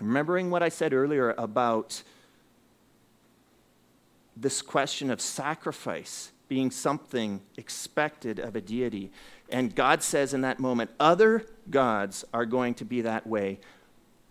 remembering 0.00 0.50
what 0.50 0.60
I 0.60 0.68
said 0.68 0.92
earlier 0.92 1.32
about 1.38 2.02
this 4.36 4.60
question 4.60 5.12
of 5.12 5.20
sacrifice 5.20 6.32
being 6.48 6.72
something 6.72 7.40
expected 7.56 8.40
of 8.40 8.56
a 8.56 8.60
deity. 8.60 9.12
And 9.48 9.74
God 9.76 10.02
says 10.02 10.34
in 10.34 10.40
that 10.40 10.58
moment, 10.58 10.90
other 10.98 11.46
gods 11.70 12.24
are 12.34 12.46
going 12.46 12.74
to 12.74 12.84
be 12.84 13.02
that 13.02 13.24
way. 13.24 13.60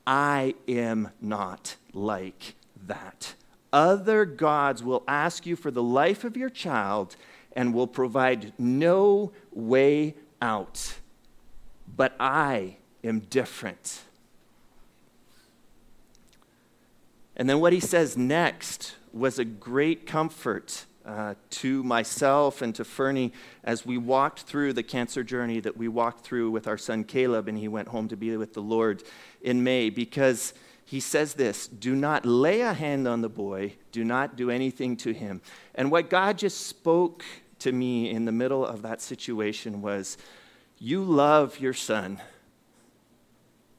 I 0.06 0.56
am 0.68 1.10
not 1.22 1.78
like 1.94 2.56
that. 2.86 3.34
Other 3.72 4.26
gods 4.26 4.84
will 4.84 5.04
ask 5.08 5.46
you 5.46 5.56
for 5.56 5.72
the 5.72 5.84
life 5.84 6.26
of 6.26 6.36
your 6.36 6.50
child 6.50 7.16
and 7.54 7.74
will 7.74 7.88
provide 7.88 8.52
no 8.58 9.32
way 9.54 10.16
out 10.42 10.96
but 11.88 12.16
I 12.20 12.78
am 13.04 13.20
different. 13.20 14.02
And 17.38 17.50
then 17.50 17.60
what 17.60 17.74
he 17.74 17.80
says 17.80 18.18
next 18.18 18.96
was 19.12 19.40
a 19.40 19.46
great 19.46 20.06
comfort 20.06 20.86
uh, 21.06 21.36
to 21.52 21.84
myself 21.84 22.62
and 22.62 22.74
to 22.76 22.84
Fernie 22.84 23.32
as 23.64 23.86
we 23.86 23.98
walked 23.98 24.42
through 24.42 24.74
the 24.74 24.84
cancer 24.84 25.24
journey 25.24 25.60
that 25.60 25.78
we 25.78 25.88
walked 25.88 26.22
through 26.22 26.50
with 26.50 26.68
our 26.68 26.78
son 26.78 27.04
Caleb, 27.04 27.48
and 27.48 27.58
he 27.58 27.68
went 27.68 27.90
home 27.90 28.08
to 28.08 28.18
be 28.18 28.36
with 28.38 28.54
the 28.54 28.62
Lord 28.62 29.04
in 29.42 29.64
May, 29.64 29.90
because 29.90 30.54
he 30.84 31.00
says 31.00 31.34
this 31.34 31.68
do 31.68 31.96
not 31.96 32.26
lay 32.26 32.62
a 32.62 32.74
hand 32.74 33.08
on 33.08 33.22
the 33.22 33.30
boy, 33.30 33.74
do 33.92 34.04
not 34.04 34.36
do 34.36 34.50
anything 34.50 34.98
to 34.98 35.14
him. 35.14 35.42
And 35.76 35.92
what 35.92 36.10
God 36.10 36.38
just 36.38 36.68
spoke 36.68 37.24
to 37.60 37.72
me 37.72 38.10
in 38.10 38.26
the 38.26 38.32
middle 38.32 38.66
of 38.66 38.82
that 38.82 39.02
situation 39.02 39.82
was 39.82 40.18
you 40.78 41.04
love 41.04 41.60
your 41.60 41.74
son, 41.74 42.22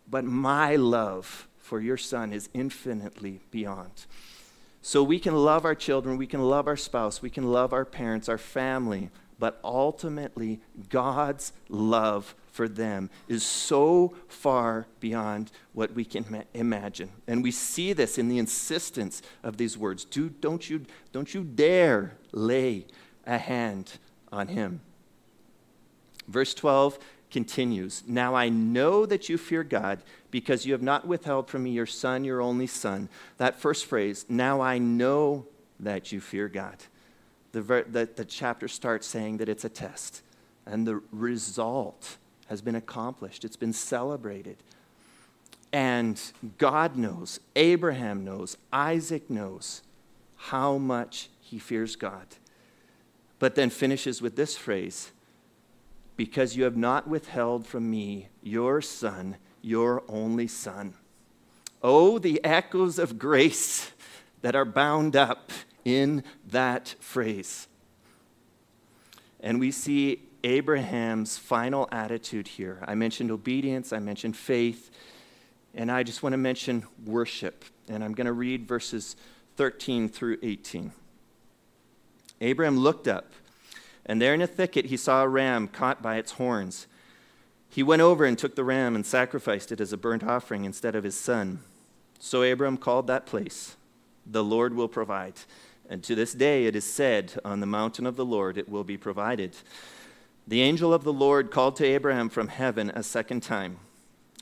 but 0.09 0.25
my 0.25 0.77
love 0.77 1.49
for 1.59 1.81
your 1.81 1.97
son 1.97 2.33
is 2.33 2.49
infinitely 2.55 3.41
beyond. 3.51 4.07
So 4.83 5.03
we 5.03 5.19
can 5.19 5.35
love 5.35 5.65
our 5.65 5.75
children, 5.75 6.17
we 6.17 6.27
can 6.27 6.43
love 6.43 6.69
our 6.69 6.77
spouse, 6.77 7.21
we 7.21 7.31
can 7.31 7.51
love 7.51 7.73
our 7.73 7.85
parents, 7.85 8.29
our 8.29 8.39
family, 8.39 9.11
but 9.39 9.61
ultimately, 9.63 10.61
God's 10.89 11.53
love 11.69 12.35
for 12.51 12.69
them 12.69 13.11
is 13.29 13.45
so 13.45 14.15
far 14.29 14.87
beyond 14.99 15.51
what 15.75 15.93
we 15.93 16.05
can 16.05 16.25
ma- 16.31 16.43
imagine. 16.55 17.11
And 17.27 17.43
we 17.43 17.51
see 17.51 17.93
this 17.93 18.17
in 18.17 18.29
the 18.29 18.39
insistence 18.39 19.21
of 19.43 19.59
these 19.59 19.77
words. 19.77 20.05
Do, 20.05 20.31
don't, 20.31 20.71
you, 20.71 20.87
don't 21.13 21.35
you 21.35 21.45
dare 21.45 22.17
lay 22.33 22.87
a 23.27 23.37
hand 23.37 23.99
on 24.33 24.49
him. 24.49 24.81
Verse 26.29 26.55
12 26.55 26.99
continues 27.31 28.03
Now 28.07 28.35
I 28.35 28.49
know 28.49 29.07
that 29.07 29.29
you 29.29 29.39
fear 29.39 29.65
God 29.65 30.01
because 30.31 30.67
you 30.67 30.73
have 30.73 30.83
not 30.83 31.07
withheld 31.07 31.49
from 31.49 31.65
me 31.65 31.71
your 31.71 31.87
son, 31.87 32.25
your 32.25 32.41
only 32.41 32.67
son. 32.67 33.09
That 33.39 33.61
first 33.61 33.87
phrase, 33.87 34.27
now 34.29 34.61
I 34.61 34.79
know 34.79 35.47
that 35.81 36.13
you 36.13 36.21
fear 36.21 36.49
God. 36.49 36.77
The, 37.53 37.63
the, 37.63 38.09
the 38.15 38.25
chapter 38.25 38.69
starts 38.69 39.07
saying 39.07 39.39
that 39.39 39.49
it's 39.49 39.65
a 39.65 39.69
test, 39.69 40.23
and 40.67 40.87
the 40.87 41.01
result 41.11 42.19
has 42.49 42.61
been 42.61 42.75
accomplished, 42.75 43.45
it's 43.45 43.57
been 43.57 43.73
celebrated. 43.73 44.57
And 45.73 46.21
God 46.59 46.97
knows, 46.97 47.41
Abraham 47.57 48.25
knows, 48.25 48.57
Isaac 48.73 49.29
knows 49.29 49.83
how 50.37 50.79
much 50.79 51.29
he 51.41 51.59
fears 51.59 51.97
God. 51.97 52.27
But 53.39 53.55
then 53.55 53.71
finishes 53.71 54.23
with 54.23 54.37
this 54.37 54.57
phrase 54.57 55.11
because 56.17 56.57
you 56.57 56.65
have 56.65 56.77
not 56.77 57.07
withheld 57.07 57.67
from 57.67 57.91
me 57.91 58.29
your 58.43 58.81
son, 58.81 59.37
your 59.61 60.03
only 60.09 60.49
son. 60.49 60.95
Oh, 61.83 62.19
the 62.19 62.43
echoes 62.45 62.99
of 62.99 63.19
grace 63.19 63.93
that 64.43 64.57
are 64.57 64.65
bound 64.65 65.15
up 65.15 65.51
in 65.85 66.25
that 66.49 66.95
phrase. 67.01 67.69
And 69.41 69.61
we 69.61 69.71
see 69.71 70.23
Abraham's 70.43 71.39
final 71.39 71.89
attitude 71.93 72.49
here. 72.49 72.83
I 72.87 72.95
mentioned 72.95 73.31
obedience, 73.31 73.93
I 73.93 73.99
mentioned 73.99 74.37
faith, 74.37 74.91
and 75.75 75.91
I 75.91 76.03
just 76.03 76.23
want 76.23 76.33
to 76.33 76.39
mention 76.39 76.85
worship. 77.05 77.65
And 77.89 78.03
I'm 78.03 78.13
going 78.13 78.27
to 78.27 78.33
read 78.33 78.67
verses 78.67 79.17
13 79.57 80.09
through 80.09 80.39
18. 80.43 80.93
Abraham 82.41 82.79
looked 82.79 83.09
up 83.09 83.33
and 84.07 84.23
there 84.23 84.33
in 84.33 84.41
a 84.41 84.47
thicket 84.47 84.87
he 84.87 84.97
saw 84.97 85.23
a 85.23 85.29
ram 85.29 85.69
caught 85.69 86.01
by 86.01 86.17
its 86.17 86.33
horns. 86.33 86.87
He 87.69 87.83
went 87.83 88.03
over 88.03 88.25
and 88.25 88.39
took 88.39 88.55
the 88.55 88.65
ram 88.65 88.95
and 88.95 89.05
sacrificed 89.05 89.73
it 89.73 89.81
as 89.81 89.93
a 89.93 89.99
burnt 89.99 90.25
offering 90.25 90.65
instead 90.65 90.95
of 90.95 91.05
his 91.05 91.19
son. 91.19 91.61
So 92.19 92.43
Abram 92.43 92.79
called 92.79 93.07
that 93.09 93.27
place, 93.27 93.77
The 94.25 94.45
Lord 94.45 94.75
will 94.75 94.89
provide. 94.89 95.35
And 95.89 96.03
to 96.05 96.15
this 96.15 96.33
day 96.33 96.67
it 96.67 96.75
is 96.75 96.85
said, 96.85 97.35
On 97.45 97.61
the 97.61 97.67
mountain 97.67 98.07
of 98.07 98.17
the 98.17 98.25
Lord 98.25 98.57
it 98.57 98.69
will 98.69 98.85
be 98.85 98.97
provided. 98.97 99.57
The 100.47 100.63
angel 100.63 100.95
of 100.95 101.05
the 101.05 101.13
Lord 101.13 101.51
called 101.51 101.77
to 101.77 101.85
Abraham 101.85 102.29
from 102.29 102.49
heaven 102.49 102.91
a 102.95 103.03
second 103.03 103.43
time 103.43 103.79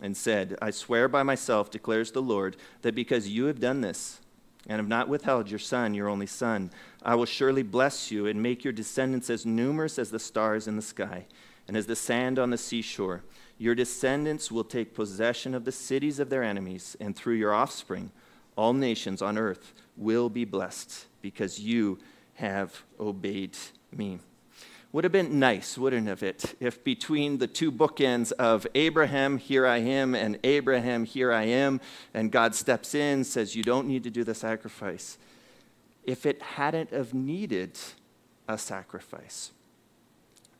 and 0.03 0.16
said, 0.16 0.57
I 0.61 0.70
swear 0.70 1.09
by 1.09 1.22
myself, 1.22 1.70
declares 1.70 2.12
the 2.12 2.22
Lord, 2.22 2.57
that 2.83 2.94
because 2.94 3.29
you 3.29 3.46
have 3.46 3.61
done 3.61 3.81
this, 3.81 4.20
and 4.66 4.79
have 4.79 4.88
not 4.88 5.09
withheld 5.09 5.50
your 5.50 5.59
son, 5.59 5.94
your 5.94 6.09
only 6.09 6.27
son. 6.27 6.70
I 7.03 7.14
will 7.14 7.27
surely 7.27 7.62
bless 7.62 8.11
you 8.11 8.27
and 8.27 8.42
make 8.42 8.64
your 8.64 8.72
descendants 8.72 9.31
as 9.31 9.44
numerous 9.44 9.98
as 9.98 10.11
the 10.11 10.18
stars 10.18 10.66
in 10.66 10.77
the 10.77 10.83
sky 10.83 11.27
and 11.68 11.77
as 11.77 11.87
the 11.87 11.96
sand 11.96 12.38
on 12.38 12.50
the 12.50 12.59
seashore. 12.59 13.22
Your 13.59 13.74
descendants 13.74 14.50
will 14.50 14.64
take 14.64 14.94
possession 14.94 15.55
of 15.55 15.64
the 15.64 15.72
cities 15.72 16.18
of 16.18 16.29
their 16.29 16.42
enemies, 16.42 16.96
and 17.00 17.14
through 17.14 17.35
your 17.35 17.55
offspring, 17.55 18.11
all 18.57 18.72
nations 18.72 19.22
on 19.22 19.38
earth 19.38 19.72
will 19.96 20.29
be 20.29 20.44
blessed 20.44 21.07
because 21.22 21.61
you 21.61 21.98
have 22.35 22.83
obeyed 22.98 23.57
me. 23.92 24.18
Would 24.94 25.02
have 25.02 25.12
been 25.12 25.40
nice, 25.40 25.76
wouldn't 25.76 26.07
have 26.07 26.22
it, 26.22 26.54
if 26.61 26.85
between 26.85 27.38
the 27.38 27.48
two 27.48 27.72
bookends 27.72 28.30
of 28.30 28.64
Abraham, 28.76 29.38
here 29.38 29.66
I 29.66 29.78
am, 29.78 30.14
and 30.14 30.38
Abraham, 30.44 31.04
here 31.04 31.33
I 31.33 31.42
am, 31.46 31.80
and 32.14 32.30
God 32.30 32.54
steps 32.54 32.94
in, 32.94 33.24
says, 33.24 33.57
You 33.57 33.64
don't 33.64 33.88
need 33.88 34.04
to 34.04 34.11
do 34.11 34.22
the 34.22 34.37
sacrifice, 34.37 35.18
if 36.04 36.24
it 36.24 36.40
hadn't 36.40 36.92
have 36.92 37.12
needed 37.12 37.76
a 38.46 38.57
sacrifice. 38.57 39.50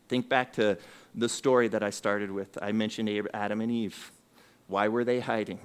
Think 0.09 0.29
back 0.29 0.53
to 0.55 0.79
the 1.15 1.29
story 1.29 1.69
that 1.69 1.85
I 1.85 1.91
started 1.91 2.33
with. 2.33 2.59
I 2.61 2.73
mentioned 2.73 3.09
Adam 3.33 3.61
and 3.61 3.71
Eve. 3.71 4.11
Why 4.67 4.89
were 4.89 5.05
they 5.05 5.21
hiding 5.21 5.61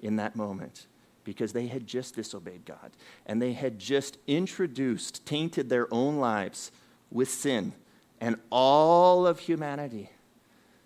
in 0.00 0.16
that 0.16 0.34
moment? 0.34 0.86
Because 1.24 1.52
they 1.52 1.66
had 1.66 1.86
just 1.86 2.14
disobeyed 2.14 2.64
God, 2.64 2.92
and 3.26 3.42
they 3.42 3.52
had 3.52 3.78
just 3.78 4.16
introduced, 4.26 5.26
tainted 5.26 5.68
their 5.68 5.92
own 5.92 6.16
lives 6.16 6.72
with 7.10 7.28
sin 7.28 7.74
and 8.20 8.36
all 8.50 9.26
of 9.26 9.40
humanity 9.40 10.10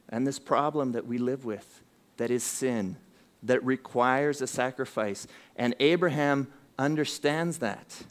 and 0.09 0.27
this 0.27 0.38
problem 0.38 0.93
that 0.93 1.07
we 1.07 1.19
live 1.19 1.45
with 1.45 1.83
that 2.17 2.31
is 2.31 2.43
sin, 2.43 2.97
that 3.43 3.64
requires 3.64 4.41
a 4.41 4.47
sacrifice. 4.47 5.27
And 5.57 5.75
Abraham 5.81 6.49
understands 6.79 7.59
that. 7.59 8.03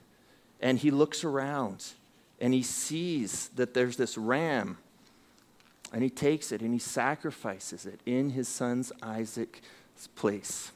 And 0.60 0.80
he 0.80 0.92
looks 0.92 1.24
around 1.24 1.86
and 2.40 2.54
he 2.54 2.64
sees 2.64 3.50
that 3.56 3.74
there's 3.74 3.98
this 3.98 4.18
ram. 4.18 4.78
And 5.92 6.04
he 6.04 6.10
takes 6.10 6.52
it 6.52 6.62
and 6.62 6.74
he 6.74 6.80
sacrifices 6.80 7.86
it 7.86 8.00
in 8.06 8.32
his 8.32 8.48
son's 8.48 8.92
Isaac's 9.02 10.08
place. 10.16 10.72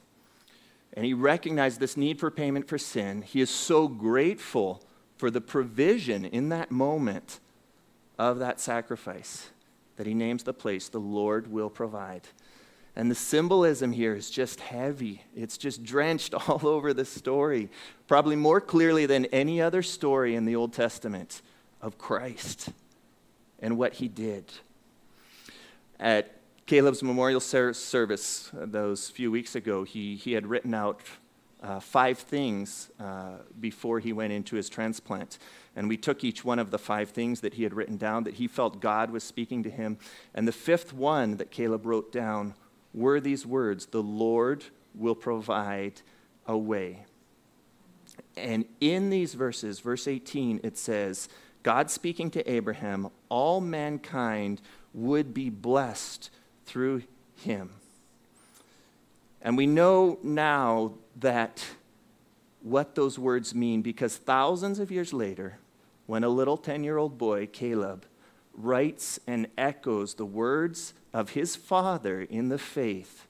And 0.94 1.04
he 1.04 1.14
recognized 1.14 1.80
this 1.80 1.96
need 1.96 2.18
for 2.18 2.30
payment 2.30 2.68
for 2.68 2.78
sin. 2.78 3.22
He 3.22 3.40
is 3.40 3.50
so 3.50 3.88
grateful 3.88 4.82
for 5.16 5.30
the 5.30 5.40
provision 5.40 6.24
in 6.24 6.48
that 6.48 6.70
moment 6.70 7.40
of 8.18 8.38
that 8.38 8.60
sacrifice. 8.60 9.50
that 9.96 10.06
he 10.06 10.14
names 10.14 10.42
the 10.42 10.54
place, 10.54 10.88
the 10.88 10.98
Lord 10.98 11.52
will 11.52 11.68
provide. 11.68 12.22
And 12.96 13.10
the 13.10 13.14
symbolism 13.14 13.92
here 13.92 14.14
is 14.14 14.30
just 14.30 14.60
heavy. 14.60 15.22
It's 15.34 15.56
just 15.56 15.82
drenched 15.82 16.34
all 16.48 16.66
over 16.66 16.92
the 16.92 17.04
story, 17.04 17.70
probably 18.06 18.36
more 18.36 18.60
clearly 18.60 19.06
than 19.06 19.26
any 19.26 19.60
other 19.60 19.82
story 19.82 20.34
in 20.34 20.44
the 20.44 20.56
Old 20.56 20.72
Testament 20.72 21.42
of 21.80 21.98
Christ 21.98 22.70
and 23.60 23.78
what 23.78 23.94
he 23.94 24.08
did. 24.08 24.44
At 25.98 26.36
Caleb's 26.66 27.02
memorial 27.02 27.40
service 27.40 28.50
uh, 28.54 28.66
those 28.66 29.08
few 29.08 29.30
weeks 29.30 29.54
ago, 29.54 29.84
he, 29.84 30.16
he 30.16 30.32
had 30.32 30.46
written 30.46 30.74
out 30.74 31.00
uh, 31.62 31.78
five 31.78 32.18
things 32.18 32.90
uh, 32.98 33.36
before 33.60 34.00
he 34.00 34.12
went 34.12 34.32
into 34.32 34.56
his 34.56 34.68
transplant. 34.68 35.38
And 35.76 35.88
we 35.88 35.96
took 35.96 36.24
each 36.24 36.44
one 36.44 36.58
of 36.58 36.70
the 36.70 36.78
five 36.78 37.10
things 37.10 37.40
that 37.40 37.54
he 37.54 37.62
had 37.62 37.72
written 37.72 37.96
down 37.96 38.24
that 38.24 38.34
he 38.34 38.48
felt 38.48 38.80
God 38.80 39.10
was 39.10 39.22
speaking 39.22 39.62
to 39.62 39.70
him. 39.70 39.98
And 40.34 40.46
the 40.46 40.52
fifth 40.52 40.92
one 40.92 41.36
that 41.36 41.50
Caleb 41.50 41.86
wrote 41.86 42.12
down 42.12 42.54
were 42.92 43.20
these 43.20 43.46
words 43.46 43.86
The 43.86 44.02
Lord 44.02 44.64
will 44.94 45.14
provide 45.14 46.02
a 46.46 46.58
way. 46.58 47.06
And 48.36 48.64
in 48.80 49.10
these 49.10 49.34
verses, 49.34 49.80
verse 49.80 50.08
18, 50.08 50.60
it 50.62 50.76
says, 50.76 51.28
God 51.62 51.90
speaking 51.90 52.30
to 52.32 52.50
Abraham, 52.50 53.08
all 53.28 53.60
mankind 53.60 54.60
would 54.92 55.32
be 55.32 55.48
blessed 55.48 56.30
through 56.66 57.02
him. 57.36 57.70
And 59.40 59.56
we 59.56 59.66
know 59.66 60.18
now 60.22 60.94
that 61.16 61.64
what 62.62 62.94
those 62.94 63.18
words 63.18 63.54
mean 63.54 63.82
because 63.82 64.16
thousands 64.16 64.78
of 64.78 64.90
years 64.90 65.12
later, 65.12 65.58
when 66.06 66.24
a 66.24 66.28
little 66.28 66.56
10 66.56 66.84
year 66.84 66.98
old 66.98 67.18
boy, 67.18 67.46
Caleb, 67.46 68.06
writes 68.54 69.18
and 69.26 69.48
echoes 69.56 70.14
the 70.14 70.26
words 70.26 70.94
of 71.12 71.30
his 71.30 71.56
father 71.56 72.22
in 72.22 72.48
the 72.48 72.58
faith, 72.58 73.26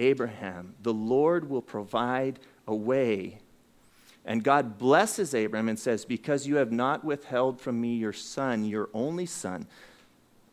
Abraham, 0.00 0.74
the 0.82 0.92
Lord 0.92 1.48
will 1.48 1.62
provide 1.62 2.40
a 2.66 2.74
way. 2.74 3.38
And 4.24 4.42
God 4.42 4.78
blesses 4.78 5.34
Abraham 5.34 5.68
and 5.68 5.78
says, 5.78 6.04
Because 6.04 6.46
you 6.46 6.56
have 6.56 6.72
not 6.72 7.04
withheld 7.04 7.60
from 7.60 7.80
me 7.80 7.96
your 7.96 8.12
son, 8.12 8.64
your 8.64 8.88
only 8.94 9.26
son, 9.26 9.66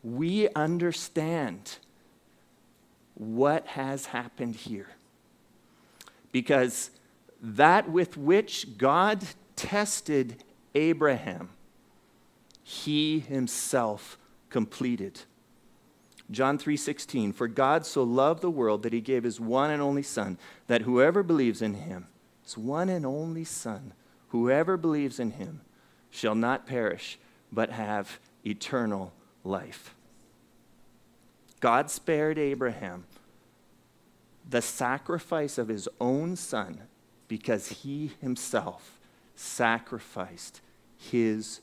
we 0.02 0.48
understand 0.54 1.78
what 3.14 3.66
has 3.68 4.06
happened 4.06 4.56
here. 4.56 4.88
Because 6.32 6.90
that 7.40 7.90
with 7.90 8.16
which 8.16 8.78
God 8.78 9.24
tested 9.54 10.42
Abraham, 10.74 11.50
he 12.62 13.20
himself 13.20 14.18
completed. 14.50 15.22
John 16.30 16.58
3:16 16.58 17.32
For 17.32 17.46
God 17.46 17.84
so 17.84 18.02
loved 18.02 18.40
the 18.40 18.50
world 18.50 18.82
that 18.82 18.92
he 18.92 19.00
gave 19.00 19.24
his 19.24 19.38
one 19.38 19.70
and 19.70 19.82
only 19.82 20.02
son 20.02 20.38
that 20.66 20.82
whoever 20.82 21.22
believes 21.22 21.60
in 21.60 21.74
him 21.74 22.06
his 22.42 22.56
one 22.56 22.88
and 22.88 23.04
only 23.04 23.44
son 23.44 23.92
whoever 24.28 24.76
believes 24.76 25.20
in 25.20 25.32
him 25.32 25.60
shall 26.10 26.34
not 26.34 26.66
perish 26.66 27.18
but 27.52 27.70
have 27.70 28.18
eternal 28.46 29.12
life. 29.44 29.94
God 31.60 31.90
spared 31.90 32.38
Abraham 32.38 33.04
the 34.52 34.62
sacrifice 34.62 35.56
of 35.56 35.68
his 35.68 35.88
own 35.98 36.36
son 36.36 36.82
because 37.26 37.68
he 37.68 38.12
himself 38.20 39.00
sacrificed 39.34 40.60
his 40.98 41.60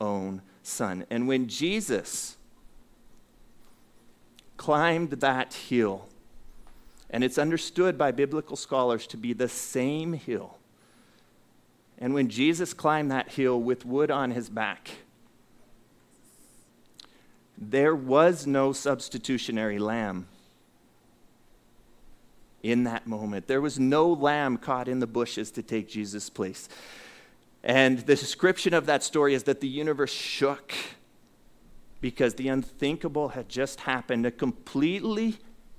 own 0.00 0.42
son. 0.64 1.06
And 1.08 1.28
when 1.28 1.46
Jesus 1.46 2.36
climbed 4.56 5.10
that 5.10 5.54
hill, 5.54 6.08
and 7.10 7.22
it's 7.22 7.38
understood 7.38 7.96
by 7.96 8.10
biblical 8.10 8.56
scholars 8.56 9.06
to 9.08 9.16
be 9.16 9.32
the 9.32 9.48
same 9.48 10.12
hill. 10.14 10.58
And 11.98 12.12
when 12.12 12.28
Jesus 12.28 12.74
climbed 12.74 13.12
that 13.12 13.32
hill 13.32 13.60
with 13.60 13.86
wood 13.86 14.10
on 14.10 14.32
his 14.32 14.48
back, 14.48 14.90
there 17.56 17.94
was 17.94 18.48
no 18.48 18.72
substitutionary 18.72 19.78
lamb 19.78 20.26
in 22.62 22.84
that 22.84 23.06
moment. 23.06 23.46
There 23.46 23.60
was 23.60 23.78
no 23.78 24.08
lamb 24.08 24.56
caught 24.56 24.88
in 24.88 25.00
the 25.00 25.06
bushes 25.06 25.50
to 25.52 25.62
take 25.62 25.88
Jesus' 25.88 26.30
place. 26.30 26.68
And 27.64 28.00
the 28.00 28.16
description 28.16 28.74
of 28.74 28.86
that 28.86 29.02
story 29.02 29.34
is 29.34 29.44
that 29.44 29.60
the 29.60 29.68
universe 29.68 30.12
shook 30.12 30.72
because 32.00 32.34
the 32.34 32.48
unthinkable 32.48 33.30
had 33.30 33.48
just 33.48 33.80
happened. 33.80 34.26
A 34.26 34.30
completely 34.30 35.38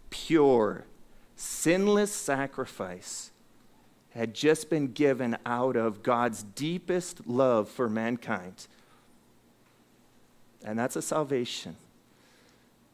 pure, 0.09 0.85
sinless 1.35 2.11
sacrifice 2.11 3.31
had 4.11 4.33
just 4.33 4.69
been 4.69 4.93
given 4.93 5.37
out 5.45 5.75
of 5.75 6.03
God's 6.03 6.43
deepest 6.43 7.27
love 7.27 7.67
for 7.67 7.89
mankind. 7.89 8.67
And 10.63 10.79
that's 10.79 10.95
a 10.95 11.01
salvation 11.01 11.75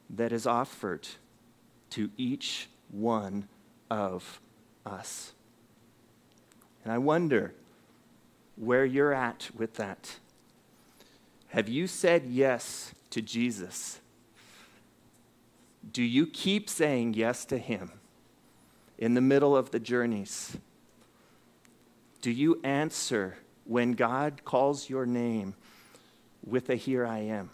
that 0.10 0.32
is 0.32 0.48
offered 0.48 1.08
to 1.92 2.10
each 2.18 2.70
one 2.90 3.48
of 3.90 4.42
us. 4.86 5.34
And 6.84 6.94
I 6.94 6.98
wonder 6.98 7.54
where 8.56 8.86
you're 8.86 9.14
at 9.14 9.50
with 9.56 9.76
that. 9.76 10.18
Have 11.50 11.68
you 11.68 11.88
said 11.88 12.26
yes 12.26 12.94
to 13.10 13.22
Jesus? 13.22 14.00
Do 15.92 16.04
you 16.04 16.28
keep 16.28 16.70
saying 16.70 17.14
yes 17.14 17.46
to 17.46 17.58
Him 17.58 17.92
in 18.98 19.14
the 19.14 19.22
middle 19.22 19.56
of 19.56 19.72
the 19.72 19.80
journeys? 19.80 20.58
Do 22.22 22.32
you 22.32 22.60
answer 22.64 23.38
when 23.64 23.94
God 23.94 24.44
calls 24.44 24.90
your 24.90 25.06
name 25.06 25.56
with 26.46 26.70
a 26.70 26.76
Here 26.76 27.06
I 27.06 27.20
am? 27.20 27.50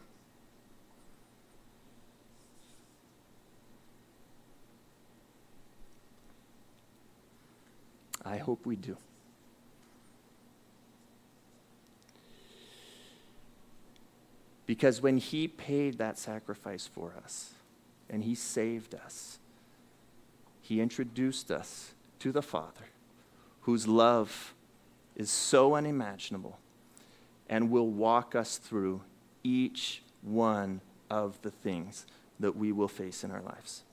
I 8.26 8.38
hope 8.38 8.66
we 8.66 8.76
do. 8.76 8.98
Because 14.66 15.02
when 15.02 15.18
He 15.18 15.48
paid 15.48 15.98
that 16.00 16.18
sacrifice 16.18 16.88
for 16.88 17.14
us 17.24 17.54
and 18.10 18.24
He 18.24 18.34
saved 18.34 18.96
us, 18.96 19.38
He 20.62 20.82
introduced 20.82 21.52
us 21.52 21.94
to 22.20 22.32
the 22.32 22.42
Father, 22.42 22.88
whose 23.62 23.88
love 23.88 24.54
is 25.16 25.30
so 25.30 25.76
unimaginable 25.76 26.58
and 27.48 27.70
will 27.70 27.88
walk 27.88 28.34
us 28.34 28.58
through 28.58 29.02
each 29.44 30.02
one 30.24 30.82
of 31.12 31.40
the 31.44 31.52
things 31.52 32.08
that 32.40 32.56
we 32.56 32.72
will 32.72 32.88
face 32.88 33.24
in 33.24 33.32
our 33.32 33.42
lives. 33.42 33.84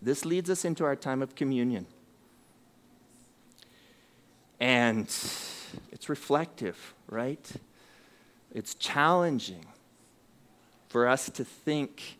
This 0.00 0.24
leads 0.24 0.50
us 0.50 0.64
into 0.64 0.84
our 0.84 0.96
time 0.96 1.22
of 1.22 1.36
communion. 1.36 1.86
And 4.62 5.06
it's 5.90 6.08
reflective, 6.08 6.94
right? 7.08 7.50
It's 8.54 8.74
challenging 8.74 9.66
for 10.88 11.08
us 11.08 11.28
to 11.30 11.44
think 11.44 12.18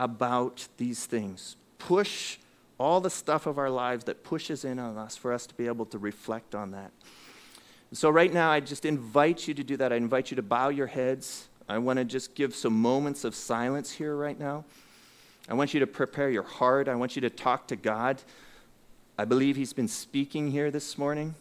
about 0.00 0.66
these 0.78 1.06
things. 1.06 1.54
Push 1.78 2.38
all 2.76 3.00
the 3.00 3.08
stuff 3.08 3.46
of 3.46 3.56
our 3.56 3.70
lives 3.70 4.02
that 4.06 4.24
pushes 4.24 4.64
in 4.64 4.80
on 4.80 4.98
us 4.98 5.16
for 5.16 5.32
us 5.32 5.46
to 5.46 5.54
be 5.54 5.68
able 5.68 5.86
to 5.86 5.98
reflect 5.98 6.56
on 6.56 6.72
that. 6.72 6.90
So, 7.92 8.10
right 8.10 8.32
now, 8.32 8.50
I 8.50 8.58
just 8.58 8.84
invite 8.84 9.46
you 9.46 9.54
to 9.54 9.62
do 9.62 9.76
that. 9.76 9.92
I 9.92 9.96
invite 9.96 10.32
you 10.32 10.34
to 10.34 10.42
bow 10.42 10.70
your 10.70 10.88
heads. 10.88 11.46
I 11.68 11.78
want 11.78 12.00
to 12.00 12.04
just 12.04 12.34
give 12.34 12.52
some 12.52 12.72
moments 12.72 13.22
of 13.22 13.36
silence 13.36 13.92
here 13.92 14.16
right 14.16 14.38
now. 14.38 14.64
I 15.48 15.54
want 15.54 15.72
you 15.72 15.78
to 15.78 15.86
prepare 15.86 16.30
your 16.30 16.42
heart. 16.42 16.88
I 16.88 16.96
want 16.96 17.14
you 17.14 17.22
to 17.22 17.30
talk 17.30 17.68
to 17.68 17.76
God. 17.76 18.20
I 19.18 19.24
believe 19.24 19.56
he's 19.56 19.72
been 19.72 19.88
speaking 19.88 20.52
here 20.52 20.70
this 20.70 20.96
morning. 20.96 21.34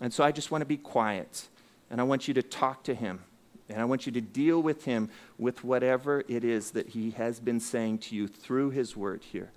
And 0.00 0.14
so 0.14 0.22
I 0.22 0.30
just 0.30 0.52
want 0.52 0.62
to 0.62 0.66
be 0.66 0.76
quiet. 0.76 1.48
And 1.90 2.00
I 2.00 2.04
want 2.04 2.28
you 2.28 2.34
to 2.34 2.42
talk 2.42 2.84
to 2.84 2.94
him. 2.94 3.20
And 3.68 3.80
I 3.80 3.84
want 3.84 4.06
you 4.06 4.12
to 4.12 4.20
deal 4.20 4.62
with 4.62 4.84
him 4.84 5.10
with 5.38 5.64
whatever 5.64 6.22
it 6.28 6.44
is 6.44 6.70
that 6.70 6.90
he 6.90 7.10
has 7.10 7.40
been 7.40 7.58
saying 7.58 7.98
to 7.98 8.14
you 8.14 8.28
through 8.28 8.70
his 8.70 8.96
word 8.96 9.24
here. 9.24 9.50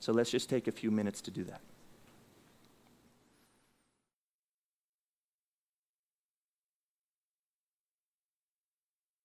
So 0.00 0.12
let's 0.12 0.30
just 0.30 0.50
take 0.50 0.66
a 0.66 0.72
few 0.72 0.90
minutes 0.90 1.20
to 1.22 1.30
do 1.30 1.44
that. 1.44 1.60